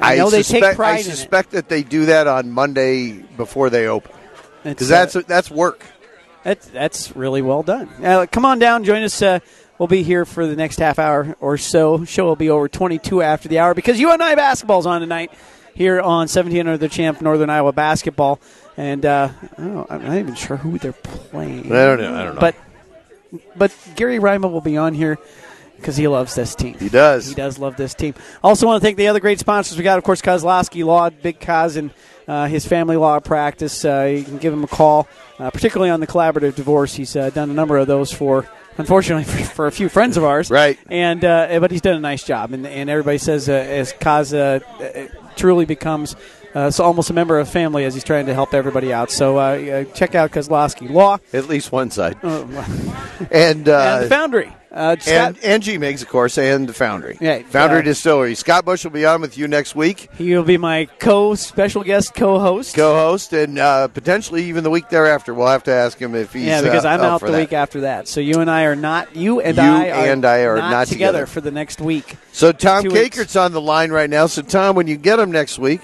[0.01, 3.13] I know they suspect, take pride I in suspect that they do that on Monday
[3.13, 4.13] before they open
[4.63, 5.85] because It's, uh, that's that's work.
[6.45, 7.89] That's that's really well done.
[8.03, 9.21] Uh, come on down, join us.
[9.21, 9.41] Uh,
[9.79, 12.05] we'll be here for the next half hour or so.
[12.05, 15.33] Show will be over 22 after the hour because UNI basketball's on tonight
[15.75, 18.41] here on Seventeen 1700 the champ Northern Iowa basketball.
[18.77, 21.67] And uh, I I'm not even sure who they're playing.
[21.67, 22.15] I don't know.
[22.15, 22.41] I don't know.
[22.41, 22.55] But
[23.57, 25.19] but Gary Rima will be on here
[25.81, 26.75] because he loves this team.
[26.79, 27.29] He does.
[27.29, 28.15] He does love this team.
[28.43, 29.99] Also, want to thank the other great sponsors we got.
[29.99, 31.91] Of course, Kozlowski Law, Big Kaz, and
[32.29, 33.85] uh, his family law practice.
[33.85, 36.95] Uh, you can give him a call, uh, particularly on the collaborative divorce.
[36.95, 40.25] He's uh, done a number of those for, unfortunately, for, for a few friends of
[40.25, 40.51] ours.
[40.51, 40.79] Right.
[40.89, 44.33] And uh, but he's done a nice job, and, and everybody says uh, as Kaz
[44.33, 46.15] uh, truly becomes.
[46.55, 49.11] Uh, so almost a member of family as he's trying to help everybody out.
[49.11, 52.47] So uh, uh, check out Kozlowski Law At least one side, uh,
[53.31, 54.53] and uh, and Foundry.
[54.73, 54.95] Uh,
[55.43, 57.19] and G Migs, of course, and the Foundry.
[57.21, 58.37] Yeah, Foundry Distillery.
[58.37, 62.15] Scott Bush will be on with you next week, he will be my co-special guest
[62.15, 62.77] co-host.
[62.77, 65.35] co-host, and uh, potentially even the week thereafter.
[65.35, 67.39] We'll have to ask him if he's Yeah, because I'm out the that.
[67.39, 68.07] week after that.
[68.07, 69.17] So you and I are not.
[69.17, 71.27] You and You I are and I are not, not together, together.
[71.27, 72.17] for the next week.
[72.33, 72.85] So Tom.
[72.85, 74.27] Kakert's on the line right now.
[74.27, 75.81] So Tom, when you get him next week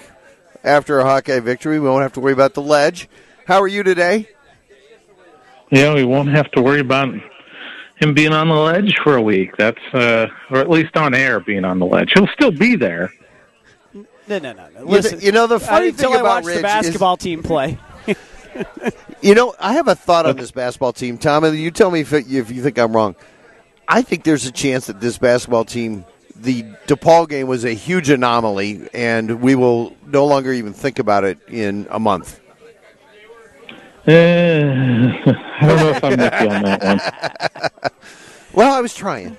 [0.67, 3.09] after a Hawkeye victory, we won't have to worry about the ledge.
[3.47, 4.29] How are you today?
[5.71, 7.15] Yeah, we won't have to worry about
[7.97, 9.57] him being on the ledge for a week.
[9.57, 12.13] That's uh, or at least on air being on the ledge.
[12.15, 13.13] He'll still be there.
[13.95, 14.05] No,
[14.39, 14.53] no, no.
[14.53, 14.81] no.
[14.81, 17.43] You, Listen, you know the funny until thing I about watch Rich the basketball team
[17.43, 17.79] play.
[19.23, 22.01] you know, I have a thought on this basketball team, Tom, and you tell me
[22.01, 23.15] if, if you think I'm wrong.
[23.89, 26.05] I think there's a chance that this basketball team,
[26.41, 31.25] the DePaul game, was a huge anomaly, and we will no longer even think about
[31.25, 32.41] it in a month.
[34.07, 37.91] Uh, I don't know if I'm with you on that one.
[38.57, 39.37] Well, I was trying.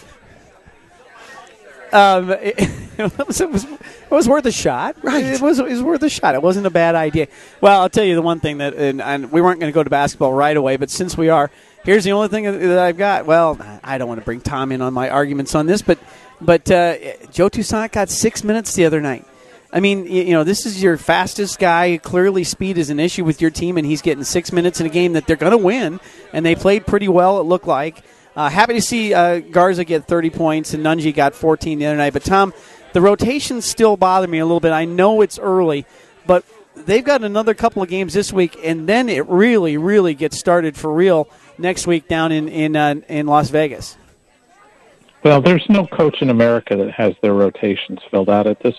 [1.92, 2.54] Um, it,
[2.98, 5.04] it, was, it, was, it was worth a shot.
[5.04, 5.24] Right.
[5.24, 6.36] It was, it was worth a shot.
[6.36, 7.28] It wasn't a bad idea.
[7.60, 9.84] Well, I'll tell you the one thing that, and, and we weren't going to go
[9.84, 11.50] to basketball right away, but since we are,
[11.84, 13.26] here's the only thing that I've got.
[13.26, 15.98] Well, I don't want to bring Tom in on my arguments on this, but
[16.42, 16.96] but uh,
[17.32, 19.26] Joe Toussaint got six minutes the other night.
[19.72, 21.98] I mean, you know, this is your fastest guy.
[21.98, 24.90] Clearly, speed is an issue with your team, and he's getting six minutes in a
[24.90, 26.00] game that they're going to win,
[26.32, 27.40] and they played pretty well.
[27.40, 28.04] It looked like.
[28.36, 31.98] Uh, happy to see uh, Garza get 30 points and Nunge got 14 the other
[31.98, 32.14] night.
[32.14, 32.54] But Tom,
[32.94, 34.72] the rotations still bother me a little bit.
[34.72, 35.88] I know it's early,
[36.28, 36.46] but
[36.76, 40.78] they've got another couple of games this week, and then it really, really gets started
[40.78, 43.98] for real next week down in in uh, in Las Vegas.
[45.24, 48.76] Well, there's no coach in America that has their rotations filled out at this,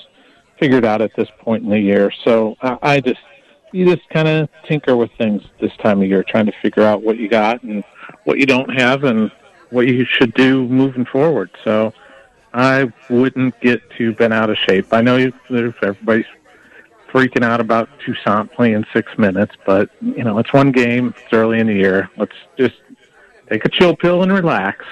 [0.58, 2.10] figured out at this point in the year.
[2.24, 3.20] So I, I just,
[3.72, 7.02] you just kind of tinker with things this time of year, trying to figure out
[7.02, 7.84] what you got and
[8.24, 9.30] what you don't have, and
[9.70, 11.50] what you should do moving forward.
[11.64, 11.92] So
[12.54, 14.86] I wouldn't get too bent out of shape.
[14.92, 16.24] I know you, everybody's
[17.10, 21.14] freaking out about Toussaint playing six minutes, but you know it's one game.
[21.16, 22.10] It's early in the year.
[22.16, 22.76] Let's just
[23.48, 24.84] take a chill pill and relax.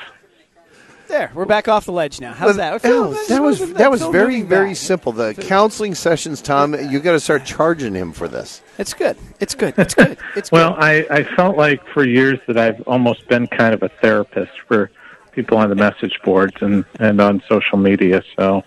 [1.09, 2.33] There, we're back off the ledge now.
[2.33, 2.83] How's that?
[2.83, 4.77] Feel- Oh, that was that was very very back.
[4.77, 5.13] simple.
[5.13, 8.61] The counseling sessions, Tom, you got to start charging him for this.
[8.79, 9.17] It's good.
[9.39, 9.75] It's good.
[9.79, 10.19] It's good.
[10.35, 10.83] It's Well, good.
[10.83, 14.91] I, I felt like for years that I've almost been kind of a therapist for
[15.33, 18.23] people on the message boards and, and on social media.
[18.37, 18.63] So,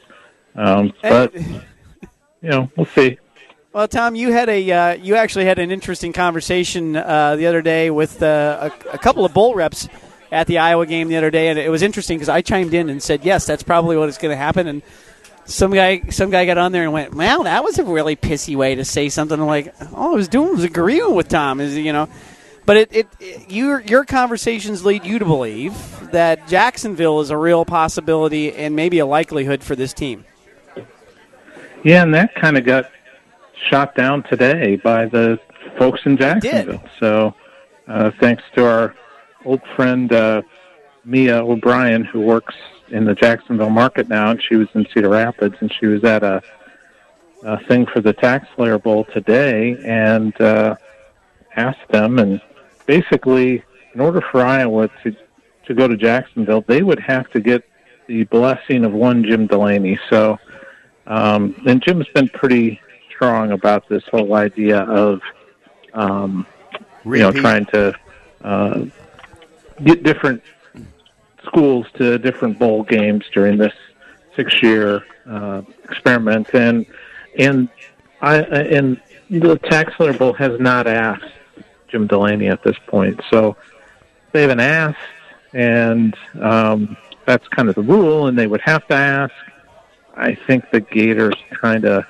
[0.55, 1.49] um, but you
[2.43, 3.17] know, we'll see.
[3.73, 7.61] Well, Tom, you had a uh, you actually had an interesting conversation uh, the other
[7.61, 9.87] day with uh, a, a couple of bull reps
[10.31, 12.89] at the Iowa game the other day, and it was interesting because I chimed in
[12.89, 14.81] and said, "Yes, that's probably what is going to happen." And
[15.45, 18.55] some guy some guy got on there and went, "Well, that was a really pissy
[18.55, 21.77] way to say something." I'm like, all I was doing was agreeing with Tom, is
[21.77, 22.09] you know.
[22.65, 25.73] But it, it, it your your conversations lead you to believe
[26.11, 30.25] that Jacksonville is a real possibility and maybe a likelihood for this team.
[31.83, 32.91] Yeah, and that kind of got
[33.69, 35.39] shot down today by the
[35.77, 36.83] folks in Jacksonville.
[36.99, 37.33] So,
[37.87, 38.95] uh, thanks to our
[39.45, 40.41] old friend uh,
[41.05, 42.55] Mia O'Brien, who works
[42.89, 46.23] in the Jacksonville market now, and she was in Cedar Rapids, and she was at
[46.23, 46.41] a,
[47.43, 50.75] a thing for the Tax Slayer Bowl today, and uh,
[51.55, 52.41] asked them, and
[52.85, 55.15] basically, in order for Iowa to
[55.65, 57.63] to go to Jacksonville, they would have to get
[58.07, 59.99] the blessing of one Jim Delaney.
[60.09, 60.39] So.
[61.07, 65.21] Um, and Jim's been pretty strong about this whole idea of,
[65.93, 66.45] um,
[67.03, 67.95] you know, trying to
[68.43, 68.85] uh,
[69.83, 70.41] get different
[71.45, 73.73] schools to different bowl games during this
[74.35, 76.85] six-year uh, experiment, and
[77.37, 77.69] and
[78.21, 81.31] I and the Taxler Bowl has not asked
[81.87, 83.55] Jim Delaney at this point, so
[84.31, 84.97] they haven't asked,
[85.53, 89.33] and um, that's kind of the rule, and they would have to ask.
[90.15, 92.05] I think the Gators kind of,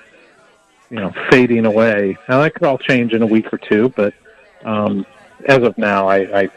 [0.89, 2.17] you know, fading away.
[2.27, 4.13] Now that could all change in a week or two, but
[4.65, 5.05] um,
[5.45, 6.49] as of now, I, I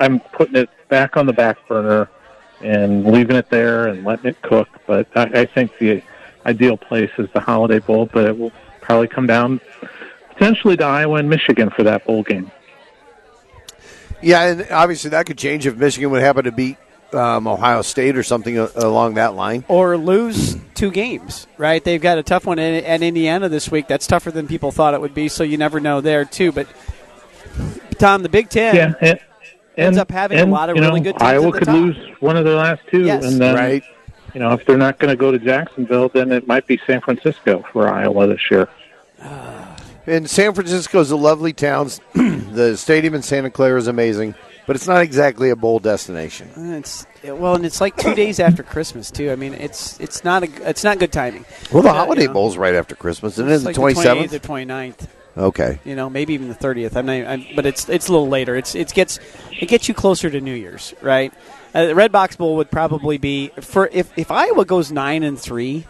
[0.00, 2.08] I'm putting it back on the back burner
[2.62, 4.68] and leaving it there and letting it cook.
[4.86, 6.02] But I, I think the
[6.44, 9.60] ideal place is the Holiday Bowl, but it will probably come down
[10.30, 12.50] potentially to Iowa and Michigan for that bowl game.
[14.22, 16.76] Yeah, and obviously that could change if Michigan would happen to beat
[17.12, 21.46] um, Ohio State or something along that line, or lose two games.
[21.56, 21.82] Right?
[21.82, 23.88] They've got a tough one at Indiana this week.
[23.88, 25.28] That's tougher than people thought it would be.
[25.28, 26.52] So you never know there too.
[26.52, 26.68] But
[27.98, 28.76] Tom, the Big Ten.
[28.76, 28.94] Yeah.
[29.00, 29.20] And,
[29.76, 31.22] ends up having and, a lot of you know, really good teams.
[31.22, 31.74] Iowa could top.
[31.74, 33.24] lose one of their last two, yes.
[33.24, 33.82] and then right.
[34.34, 37.00] you know if they're not going to go to Jacksonville, then it might be San
[37.00, 38.68] Francisco for Iowa this year.
[40.06, 41.88] And San Francisco is a lovely town.
[42.14, 44.34] the stadium in Santa Clara is amazing,
[44.66, 46.48] but it's not exactly a bowl destination.
[46.74, 49.30] It's well, and it's like two days after Christmas too.
[49.30, 51.44] I mean, it's it's not a it's not good timing.
[51.70, 53.52] Well, the Uh, holiday you know, bowl's right after Christmas, isn't it?
[53.52, 54.32] it's The like twenty the seventh.
[54.32, 55.06] 28th or 29th.
[55.36, 55.78] Okay.
[55.84, 56.96] You know, maybe even the thirtieth.
[56.96, 58.56] I'm not, I'm, but it's it's a little later.
[58.56, 59.18] It's it gets
[59.52, 61.32] it gets you closer to New Year's, right?
[61.74, 65.86] Uh, the Redbox Bowl would probably be for if if Iowa goes nine and three.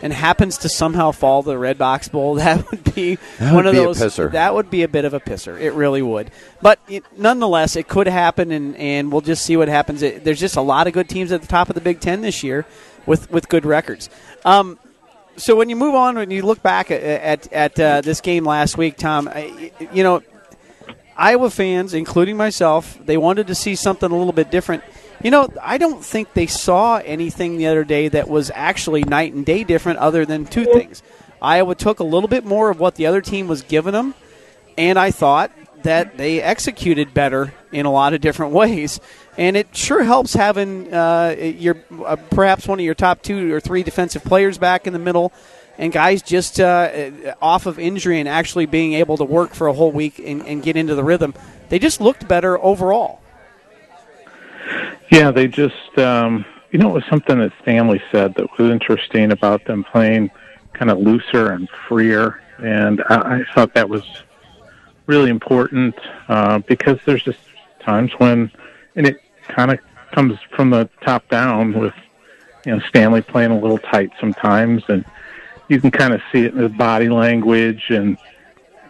[0.00, 2.34] And happens to somehow fall to the Redbox Bowl.
[2.42, 4.16] That would be That one would of be those.
[4.32, 5.60] That would be a bit of a pisser.
[5.60, 6.32] It really would.
[6.60, 10.02] But it, nonetheless, it could happen, and, and we'll just see what happens.
[10.02, 12.20] It, there's just a lot of good teams at the top of the Big Ten
[12.20, 12.66] this year,
[13.06, 14.10] with with good records.
[14.44, 14.76] Um,
[15.36, 18.44] so when you move on, when you look back at at, at uh, this game
[18.44, 20.22] last week, Tom, I, you know,
[21.16, 24.82] Iowa fans, including myself, they wanted to see something a little bit different.
[25.22, 29.32] You know, I don't think they saw anything the other day that was actually night
[29.32, 31.02] and day different, other than two things.
[31.40, 34.14] Iowa took a little bit more of what the other team was giving them,
[34.76, 39.00] and I thought that they executed better in a lot of different ways.
[39.38, 43.60] And it sure helps having uh, your uh, perhaps one of your top two or
[43.60, 45.32] three defensive players back in the middle,
[45.78, 49.72] and guys just uh, off of injury and actually being able to work for a
[49.72, 51.32] whole week and, and get into the rhythm.
[51.70, 53.22] They just looked better overall.
[55.10, 59.32] Yeah, they just, um, you know, it was something that Stanley said that was interesting
[59.32, 60.30] about them playing
[60.74, 64.04] kind of looser and freer, and I, I thought that was
[65.06, 65.94] really important
[66.28, 67.40] uh, because there's just
[67.80, 68.50] times when,
[68.96, 69.78] and it kind of
[70.12, 71.94] comes from the top down with,
[72.66, 75.04] you know, Stanley playing a little tight sometimes, and
[75.68, 78.18] you can kind of see it in his body language, and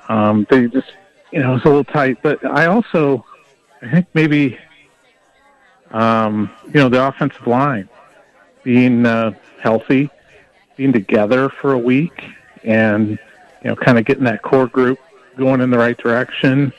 [0.08, 0.92] um, they just,
[1.30, 2.18] you know, it's a little tight.
[2.22, 3.24] But I also,
[3.80, 4.58] I think maybe
[5.92, 7.88] um, you know, the offensive line
[8.62, 10.10] being uh, healthy,
[10.76, 12.24] being together for a week,
[12.64, 14.98] and you know, kind of getting that core group
[15.36, 16.72] going in the right direction.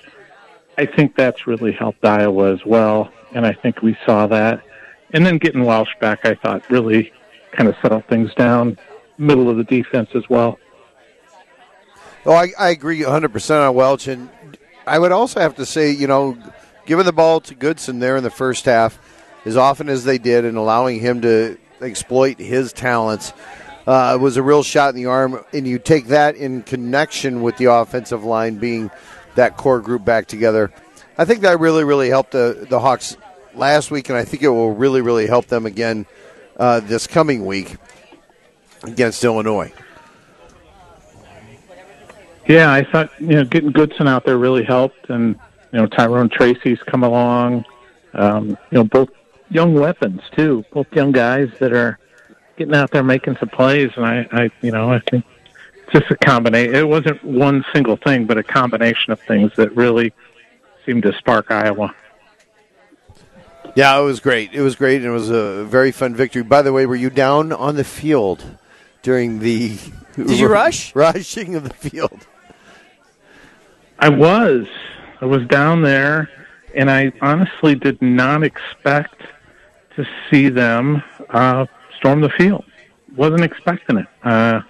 [0.77, 4.63] I think that's really helped Iowa as well, and I think we saw that.
[5.11, 7.11] And then getting Welch back, I thought really
[7.51, 8.77] kind of settled things down,
[9.17, 10.57] middle of the defense as well.
[12.25, 14.07] Oh, I, I agree 100% on Welch.
[14.07, 14.29] And
[14.87, 16.37] I would also have to say, you know,
[16.85, 18.99] giving the ball to Goodson there in the first half
[19.45, 23.33] as often as they did and allowing him to exploit his talents
[23.85, 25.43] uh, was a real shot in the arm.
[25.51, 28.89] And you take that in connection with the offensive line being
[29.35, 30.71] that core group back together.
[31.17, 33.17] I think that really, really helped the, the Hawks
[33.53, 36.05] last week, and I think it will really, really help them again
[36.57, 37.77] uh, this coming week
[38.83, 39.71] against Illinois.
[42.47, 45.35] Yeah, I thought you know getting Goodson out there really helped, and
[45.71, 47.65] you know Tyrone Tracy's come along.
[48.13, 49.09] Um, you know both
[49.49, 51.99] young weapons too, both young guys that are
[52.57, 55.23] getting out there making some plays, and I, I you know I think
[55.91, 56.75] just a combination.
[56.75, 60.13] It wasn't one single thing, but a combination of things that really
[60.85, 61.93] seemed to spark Iowa.
[63.75, 64.53] Yeah, it was great.
[64.53, 66.43] It was great, and it was a very fun victory.
[66.43, 68.43] By the way, were you down on the field
[69.01, 69.77] during the?
[70.15, 70.95] Did you rush?
[70.95, 72.27] Rushing of the field.
[73.97, 74.67] I was.
[75.21, 76.29] I was down there,
[76.75, 79.21] and I honestly did not expect
[79.95, 81.65] to see them uh,
[81.97, 82.65] storm the field.
[83.15, 84.07] Wasn't expecting it.
[84.23, 84.61] Uh,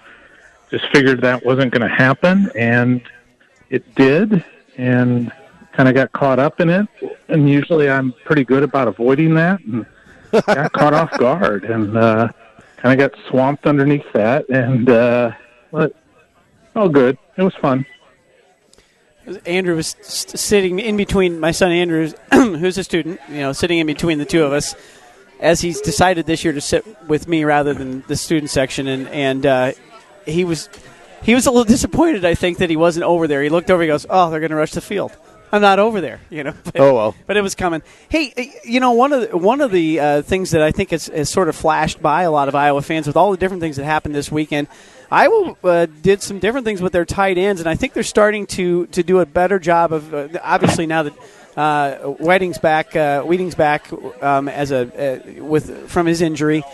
[0.74, 3.00] just figured that wasn't going to happen, and
[3.70, 4.44] it did,
[4.76, 5.30] and
[5.72, 6.88] kind of got caught up in it.
[7.28, 9.86] And usually I'm pretty good about avoiding that, and
[10.46, 12.28] got caught off guard, and uh,
[12.76, 15.30] kind of got swamped underneath that, and uh,
[15.70, 15.94] but
[16.74, 17.18] all good.
[17.36, 17.86] It was fun.
[19.46, 23.78] Andrew was st- sitting in between my son Andrew, who's a student, you know, sitting
[23.78, 24.74] in between the two of us,
[25.38, 29.06] as he's decided this year to sit with me rather than the student section, and
[29.08, 29.72] and uh,
[30.26, 30.68] he was
[31.22, 32.24] he was a little disappointed.
[32.24, 33.42] I think that he wasn't over there.
[33.42, 33.82] He looked over.
[33.82, 35.16] He goes, "Oh, they're going to rush the field."
[35.52, 36.52] I'm not over there, you know.
[36.64, 37.14] But, Oh, well.
[37.28, 37.82] but it was coming.
[38.08, 41.06] Hey, you know, one of the, one of the uh, things that I think has,
[41.06, 43.76] has sort of flashed by a lot of Iowa fans with all the different things
[43.76, 44.66] that happened this weekend.
[45.12, 48.46] Iowa uh, did some different things with their tight ends, and I think they're starting
[48.48, 50.12] to to do a better job of.
[50.12, 51.14] Uh, obviously, now that
[51.56, 53.88] uh, Wedding's back, uh, Wieting's back
[54.22, 54.80] um, as a
[55.38, 56.64] uh, with from his injury.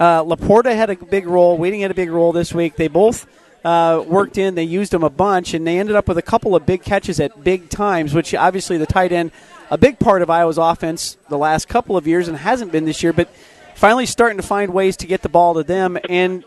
[0.00, 1.58] Uh, LaPorta had a big role.
[1.58, 2.76] Wieting had a big role this week.
[2.76, 3.26] They both
[3.64, 4.54] uh, worked in.
[4.54, 7.20] They used them a bunch, and they ended up with a couple of big catches
[7.20, 9.30] at big times, which obviously the tight end,
[9.70, 13.02] a big part of Iowa's offense the last couple of years and hasn't been this
[13.02, 13.28] year, but
[13.74, 15.98] finally starting to find ways to get the ball to them.
[16.08, 16.44] And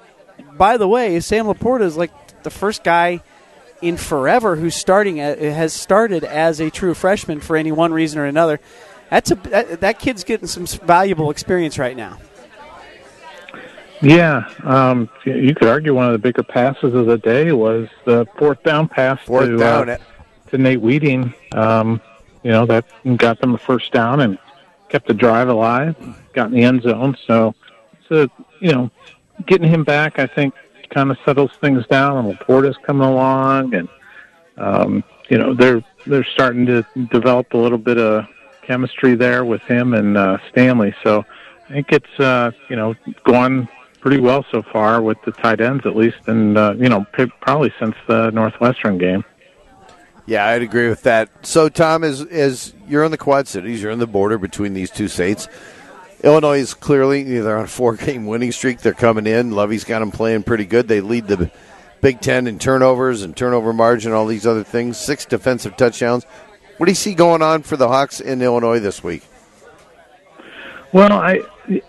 [0.57, 3.21] by the way, Sam LaPorta is like the first guy
[3.83, 8.25] in forever who's starting has started as a true freshman for any one reason or
[8.25, 8.59] another.
[9.09, 12.17] That's a that, that kid's getting some valuable experience right now.
[14.01, 18.25] Yeah, um, you could argue one of the bigger passes of the day was the
[18.37, 19.89] fourth down pass Fourth to, down.
[19.89, 19.97] uh,
[20.49, 21.33] to Nate Wieting.
[21.53, 22.01] Um,
[22.43, 22.85] you know that
[23.17, 24.37] got them a first down and
[24.89, 25.95] kept the drive alive.
[26.33, 27.17] Got in the end zone.
[27.25, 27.55] So,
[28.09, 28.27] so
[28.59, 28.91] you know,
[29.45, 30.53] getting him back, I think,
[30.89, 32.25] kind of settles things down.
[32.25, 33.87] And LaPorta's coming along, and
[34.57, 38.25] um, you know they're they're starting to develop a little bit of
[38.63, 40.93] chemistry there with him and uh, Stanley.
[41.03, 41.25] So
[41.69, 43.69] I think it's uh, you know gone
[44.03, 47.05] pretty well so far with the tight ends at least, and uh, you know
[47.39, 49.23] probably since the Northwestern game.
[50.25, 51.29] Yeah, I'd agree with that.
[51.45, 54.91] So, Tom, as as you're in the Quad Cities, you're in the border between these
[54.91, 55.47] two states.
[56.21, 58.79] Illinois is clearly they're on a four game winning streak.
[58.79, 59.51] They're coming in.
[59.51, 60.89] Lovie's got them playing pretty good.
[60.89, 61.49] They lead the
[62.01, 64.97] Big Ten in turnovers and turnover margin, all these other things.
[64.97, 66.25] Six defensive touchdowns.
[66.75, 69.23] What do you see going on for the Hawks in Illinois this week?
[70.91, 71.39] Well, I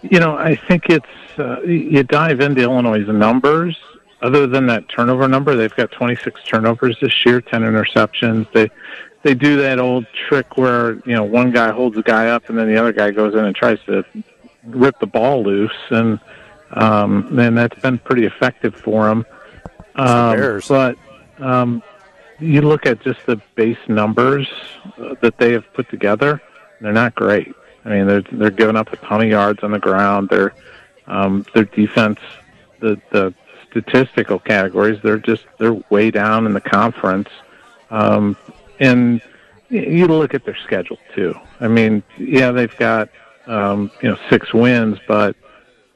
[0.02, 1.06] you know I think it's
[1.38, 3.76] uh, you dive into Illinois' numbers.
[4.22, 8.50] Other than that turnover number, they've got 26 turnovers this year, 10 interceptions.
[8.52, 8.70] They
[9.22, 12.58] they do that old trick where you know one guy holds a guy up and
[12.58, 14.04] then the other guy goes in and tries to
[14.66, 16.20] rip the ball loose, and
[16.72, 19.26] um, and that's been pretty effective for them.
[19.96, 20.68] Um, Bears.
[20.68, 20.96] but
[21.38, 21.82] um,
[22.38, 24.48] you look at just the base numbers
[24.98, 26.40] uh, that they have put together;
[26.80, 27.54] they're not great.
[27.84, 30.28] I mean, they're they're giving up a ton of yards on the ground.
[30.28, 30.54] Their
[31.06, 32.18] um, their defense,
[32.80, 33.34] the the
[33.70, 37.28] statistical categories, they're just they're way down in the conference.
[37.90, 38.36] Um,
[38.80, 39.20] and
[39.68, 41.34] you look at their schedule too.
[41.60, 43.08] I mean, yeah, they've got
[43.46, 45.36] um, you know six wins, but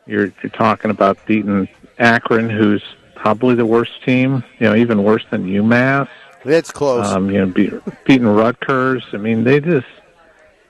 [0.07, 2.83] you're you're talking about beating Akron, who's
[3.15, 4.43] probably the worst team.
[4.59, 6.09] You know, even worse than UMass.
[6.45, 7.07] It's close.
[7.07, 7.73] Um, you know, be,
[8.05, 9.05] beating Rutgers.
[9.13, 9.87] I mean, they just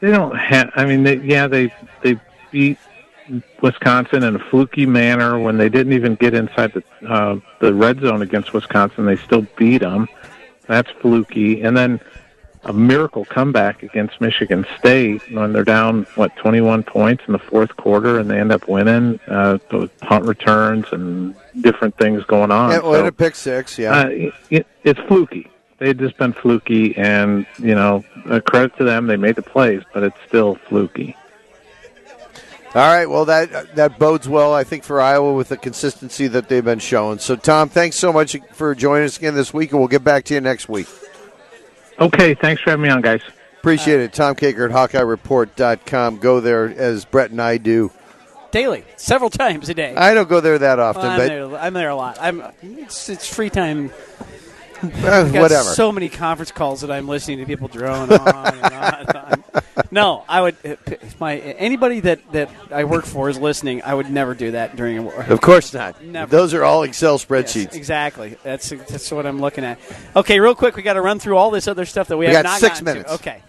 [0.01, 0.70] they don't have.
[0.74, 1.72] I mean, they, yeah, they
[2.03, 2.18] they
[2.51, 2.78] beat
[3.62, 8.01] Wisconsin in a fluky manner when they didn't even get inside the uh, the red
[8.01, 9.07] zone against Wisconsin.
[9.07, 10.09] They still beat them.
[10.66, 11.62] That's fluky.
[11.62, 12.01] And then
[12.64, 17.76] a miracle comeback against Michigan State when they're down what 21 points in the fourth
[17.76, 22.70] quarter and they end up winning uh, with punt returns and different things going on.
[22.70, 23.79] yeah, well, So- and a pick six.
[23.79, 23.97] Yeah.
[23.97, 24.09] uh,
[24.51, 25.51] it, it's fluky.
[25.79, 29.81] They've just been fluky, and you know, uh, credit to them, they made the plays,
[29.95, 31.16] but it's still fluky.
[32.75, 33.07] All right.
[33.07, 36.79] Well, that that bodes well, I think, for Iowa with the consistency that they've been
[36.79, 37.19] showing.
[37.19, 40.25] So, Tom, thanks so much for joining us again this week, and we'll get back
[40.25, 40.87] to you next week.
[41.99, 43.23] Okay, thanks for having me on, guys.
[43.59, 44.12] Appreciate it.
[44.12, 46.19] Tom Kakert at HawkeyeReport.com.
[46.19, 47.91] Go there as Brett and I do.
[48.51, 49.95] Daily, several times a day.
[49.97, 52.19] I don't go there that often, Well, I'm, but there, I'm there a lot.
[52.21, 52.43] I'm.
[52.62, 53.91] It's, it's free time.
[55.05, 55.70] uh, whatever.
[55.70, 58.95] So many conference calls that I'm listening to people drone on and on.
[58.95, 59.45] And on.
[59.91, 60.57] No, I would.
[60.64, 63.81] If my anybody that that I work for is listening.
[63.83, 65.22] I would never do that during a war.
[65.29, 66.03] of course not.
[66.05, 66.31] Never.
[66.31, 67.74] Those are all Excel Yes, spreadsheets.
[67.74, 68.37] exactly.
[68.43, 69.79] That's that's what I'm looking at.
[70.14, 72.35] Okay, real quick, we got to run through all this other stuff that we, We
[72.35, 72.93] have got not six gotten to.
[72.93, 73.12] minutes.
[73.14, 73.41] Okay.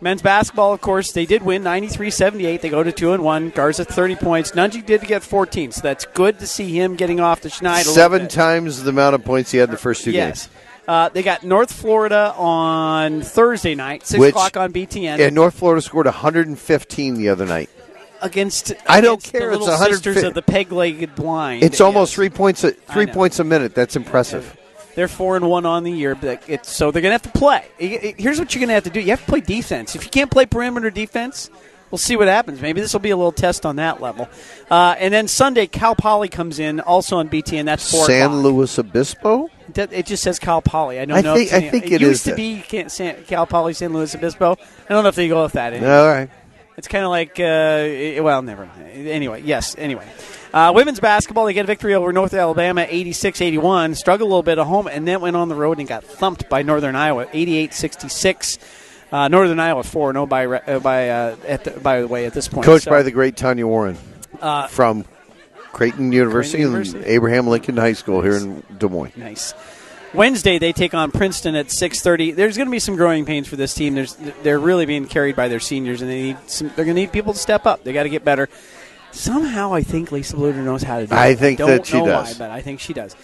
[0.00, 2.60] Men's basketball, of course, they did win 93-78.
[2.60, 3.50] They go to 2 and 1.
[3.50, 4.52] Garza 30 points.
[4.52, 8.28] Nunge did get 14, so that's good to see him getting off the schneid Seven
[8.28, 10.46] times the amount of points he had in the first two Yes.
[10.46, 10.56] games.
[10.88, 15.20] Uh, they got North Florida on Thursday night, 6 Which- o'clock on BTN.
[15.20, 17.68] And North Florida scored 115 the other night.
[18.22, 21.62] against I don't against care, The it's little 150 sisters of the peg-legged blind.
[21.62, 22.14] It's almost Yes.
[22.16, 22.64] three points.
[22.64, 23.74] A, three points a minute.
[23.74, 24.56] That's impressive.
[24.94, 27.38] They're four and one on the year, but it's so they're going to have to
[27.38, 27.64] play.
[27.78, 29.94] Here's what you're going to have to do: you have to play defense.
[29.94, 31.50] If you can't play perimeter defense,
[31.90, 32.60] we'll see what happens.
[32.60, 34.28] Maybe this will be a little test on that level.
[34.70, 38.04] Uh, and then Sunday, Cal Poly comes in also on BT, and that's four.
[38.06, 38.44] San o'clock.
[38.44, 39.48] Luis Obispo.
[39.74, 40.98] It just says Cal Poly.
[40.98, 41.34] I don't I know.
[41.34, 42.36] think- if I think it it used to that.
[42.36, 44.52] be San, Cal Poly San Luis Obispo.
[44.88, 45.72] I don't know if they go with that.
[45.74, 45.92] anymore.
[45.94, 46.30] All right.
[46.78, 49.08] It's kind of like, uh, eh, well, never mind.
[49.08, 50.06] Anyway, yes, anyway.
[50.54, 53.96] Uh, women's basketball, they get a victory over North Alabama 86 81.
[53.96, 56.48] Struggled a little bit at home and then went on the road and got thumped
[56.48, 58.58] by Northern Iowa 88 66.
[59.10, 62.34] Uh, Northern Iowa four no by uh, by uh, at the, by the way at
[62.34, 62.66] this point.
[62.66, 63.96] Coached So, by the great Tanya Warren
[64.40, 65.04] uh, from
[65.72, 69.16] Creighton University, Creighton and Abraham Lincoln High School here in Des Moines.
[69.16, 69.54] Nice.
[70.14, 72.34] Wednesday they take on Princeton at 6:30.
[72.34, 73.94] There's going to be some growing pains for this team.
[73.94, 77.02] There's they're really being carried by their seniors, and they need some, they're going to
[77.02, 77.84] need people to step up.
[77.84, 78.48] They got to get better.
[79.10, 81.18] Somehow, I think Lisa Bluder knows how to do it.
[81.18, 82.38] I think that she know does.
[82.38, 83.16] why, but I think she does.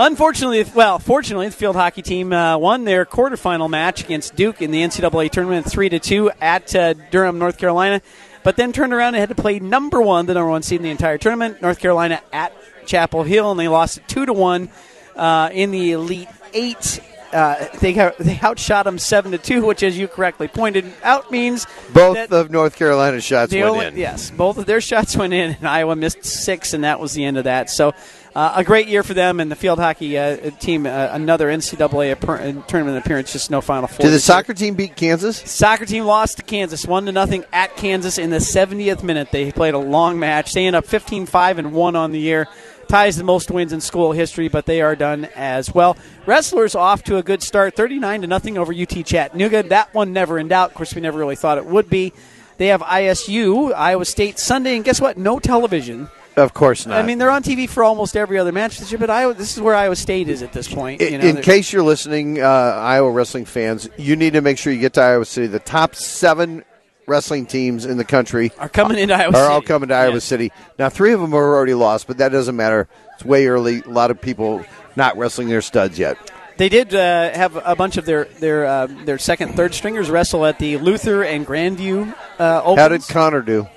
[0.00, 4.70] Unfortunately, well, fortunately, the field hockey team uh, won their quarterfinal match against Duke in
[4.70, 8.00] the NCAA tournament, three to two at uh, Durham, North Carolina.
[8.44, 10.84] But then turned around and had to play number one, the number one seed in
[10.84, 12.52] the entire tournament, North Carolina at
[12.86, 14.68] Chapel Hill, and they lost two to one
[15.16, 17.00] uh, in the Elite Eight.
[17.32, 21.66] Uh, they they outshot them seven to two, which, as you correctly pointed out, means
[21.92, 23.96] Both of North Carolina's shots went only- in.
[23.96, 27.24] Yes, both of their shots went in, and Iowa missed six, and that was the
[27.24, 27.68] end of that.
[27.68, 27.92] So,
[28.38, 30.86] uh, a great year for them and the field hockey uh, team.
[30.86, 34.04] Uh, another NCAA appar- tournament appearance, just no Final Four.
[34.04, 35.38] Did the soccer team beat Kansas?
[35.38, 39.32] Soccer team lost to Kansas, one to nothing at Kansas in the 70th minute.
[39.32, 40.52] They played a long match.
[40.52, 42.46] They end up 15-5 and one on the year.
[42.86, 45.96] Ties the most wins in school history, but they are done as well.
[46.24, 49.64] Wrestlers off to a good start, 39 to nothing over UT Chattanooga.
[49.64, 50.70] That one never in doubt.
[50.70, 52.12] Of course, we never really thought it would be.
[52.56, 55.18] They have ISU, Iowa State Sunday, and guess what?
[55.18, 56.08] No television.
[56.38, 56.98] Of course not.
[56.98, 59.56] I mean, they're on TV for almost every other match this year, but Iowa, this
[59.56, 61.00] is where Iowa State is at this point.
[61.00, 64.56] in, You know, in case you're listening, uh, Iowa wrestling fans, you need to make
[64.56, 65.48] sure you get to Iowa City.
[65.48, 66.64] The top seven
[67.06, 69.46] wrestling teams in the country are coming into Iowa are City.
[69.46, 70.20] all coming to Iowa.
[70.20, 70.52] City.
[70.78, 72.86] Now, three of them are already lost, but that doesn't matter.
[73.14, 73.82] It's way early.
[73.82, 74.64] A lot of people
[74.94, 76.18] not wrestling their studs yet.
[76.58, 80.44] They did uh, have a bunch of their their uh, their second, third stringers wrestle
[80.44, 83.68] at the Luther and Grandview uh, How did Connor do?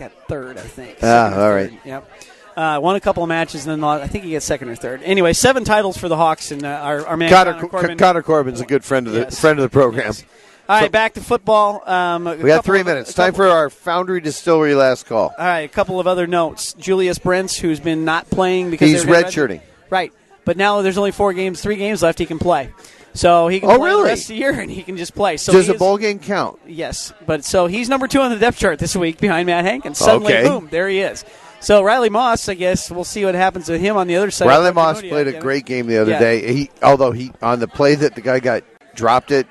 [0.00, 0.98] Got third, I think.
[1.02, 1.70] Ah, all third.
[1.70, 1.80] right.
[1.84, 2.10] Yep.
[2.56, 5.02] Uh, won a couple of matches, and then I think he gets second or third.
[5.04, 7.98] Anyway, seven titles for the Hawks, and uh, our, our man Connor, Connor Corbin.
[7.98, 9.40] Connor Corbin's a good friend of the Yes.
[9.40, 10.06] friend of the program.
[10.06, 10.24] Yes.
[10.68, 11.88] All right, back to football.
[11.88, 13.14] Um, We got three of- minutes.
[13.14, 15.34] Time for our Foundry Distillery last call.
[15.38, 16.74] All right, a couple of other notes.
[16.74, 19.60] Julius Brents, who's been not playing because He's they were gonna- redshirting.
[19.88, 20.12] Right,
[20.44, 22.18] but now there's only four games, three games left.
[22.20, 22.70] He can play,
[23.12, 24.02] so he can Oh, play really?
[24.02, 25.36] the rest of the year, and he can just play.
[25.36, 26.58] So Does a bowl game count?
[26.66, 29.98] Yes, but so he's number two on the depth chart this week behind Matt Hankins.
[29.98, 30.48] Suddenly, Okay.
[30.48, 31.24] boom, there he is.
[31.60, 34.48] So Riley Moss, I guess we'll see what happens with him on the other side.
[34.48, 36.18] Riley Moss played a great game the other Yeah.
[36.18, 36.52] day.
[36.54, 38.62] He, although he on the play that the guy got
[38.94, 39.46] dropped it,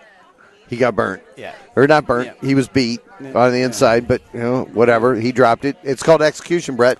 [0.67, 1.21] he got burnt.
[1.35, 1.51] Yeah.
[1.75, 2.27] or not burnt.
[2.41, 2.47] Yeah.
[2.47, 3.31] He was beat Yeah.
[3.35, 5.15] on the inside, but you know whatever.
[5.15, 5.77] He dropped it.
[5.83, 6.97] It's called execution, Brett.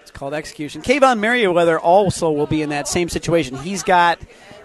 [0.00, 0.80] It's called execution.
[0.82, 3.56] Kaevon Merriweather also will be in that same situation.
[3.56, 4.18] He's got,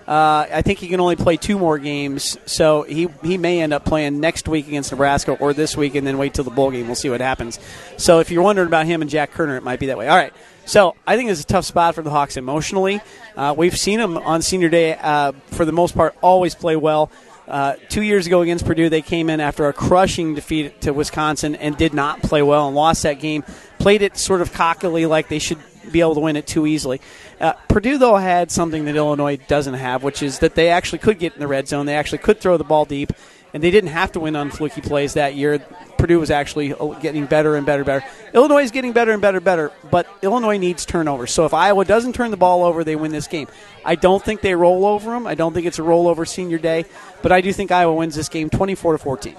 [0.08, 3.74] uh, I think he can only play two more games, so he he may end
[3.74, 6.72] up playing next week against Nebraska or this week, and then wait till the bowl
[6.72, 6.86] game.
[6.86, 7.60] We'll see what happens.
[7.98, 10.08] So if you're wondering about him and Jack Koerner, it might be that way.
[10.08, 10.34] All right.
[10.66, 13.02] So I think it's a tough spot for the Hawks emotionally.
[13.36, 17.10] Uh, we've seen them on senior day, uh, for the most part, always play well.
[17.48, 21.56] Uh, two years ago against Purdue, they came in after a crushing defeat to Wisconsin
[21.56, 23.44] and did not play well and lost that game.
[23.80, 27.00] Played it sort of cockily, like they should be able to win it too easily.
[27.40, 31.20] Uh, Purdue, though, had something that Illinois doesn't have, which is that they actually could
[31.20, 31.86] get in the red zone.
[31.86, 33.14] They actually could throw the ball deep,
[33.54, 35.60] and they didn't have to win on fluky plays that year.
[35.98, 38.06] Purdue was actually uh, getting better and better and better.
[38.34, 41.32] Illinois is getting better and better and better, but Illinois needs turnovers.
[41.32, 43.48] So if Iowa doesn't turn the ball over, they win this game.
[43.86, 45.28] I don't think they roll over them.
[45.28, 46.86] I don't think it's a rollover senior day,
[47.22, 49.36] but I do think Iowa wins this game 24 to 14.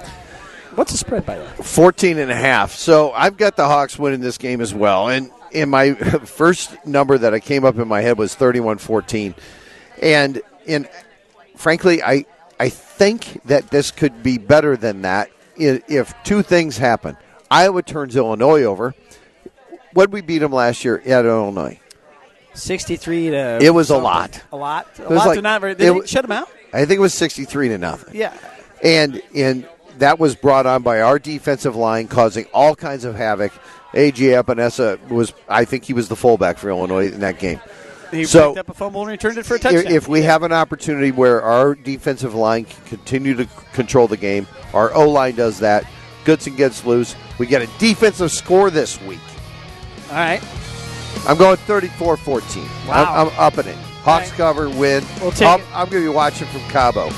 [0.74, 1.50] What's the spread, by the way?
[1.62, 2.72] 14 and a half.
[2.72, 5.08] So I've got the Hawks winning this game as well.
[5.08, 5.94] And in my
[6.24, 9.34] first number that I came up in my head was 31-14.
[10.02, 10.88] And in
[11.56, 12.24] frankly, I
[12.60, 17.16] I think that this could be better than that if two things happen.
[17.50, 18.94] Iowa turns Illinois over.
[19.94, 21.80] What we beat them last year at Illinois?
[22.54, 23.58] 63 to.
[23.62, 24.42] It was a lot.
[24.52, 24.86] A lot.
[24.98, 25.72] A was lot like- to not very.
[25.72, 26.48] it They w- shut them out?
[26.72, 28.14] I think it was 63 to nothing.
[28.14, 28.34] Yeah.
[28.82, 29.66] and and
[29.98, 33.52] that was brought on by our defensive line, causing all kinds of havoc.
[33.94, 37.60] AJ Epenesa was, I think, he was the fullback for Illinois in that game.
[38.10, 39.92] He So- picked up a fumble and returned it for a touchdown.
[39.92, 44.46] if we have an opportunity where our defensive line can continue to control the game,
[44.72, 45.84] our O line does that.
[46.24, 47.14] Goodson gets loose.
[47.38, 49.20] We get a defensive score this week.
[50.10, 50.42] All right.
[51.26, 52.62] I'm going 34-14.
[52.86, 53.04] Wow.
[53.04, 53.76] I'm, I'm upping it.
[54.02, 54.36] Hawks right.
[54.36, 55.04] cover, win.
[55.20, 55.60] We'll I'm.
[55.74, 57.10] I'm going to be watching from Cabo.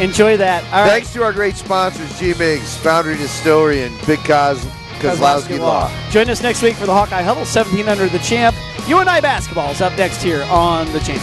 [0.00, 0.64] Enjoy that.
[0.72, 0.88] All right.
[0.90, 4.64] Thanks to our great sponsors, G Migs, Foundry Distillery, and Big Kaz
[5.06, 5.90] Kozlowski Law.
[6.10, 8.56] Join us next week for the Hawkeye Huddle, 1700 the champ.
[8.88, 11.22] UNI basketball is up next here on the champ.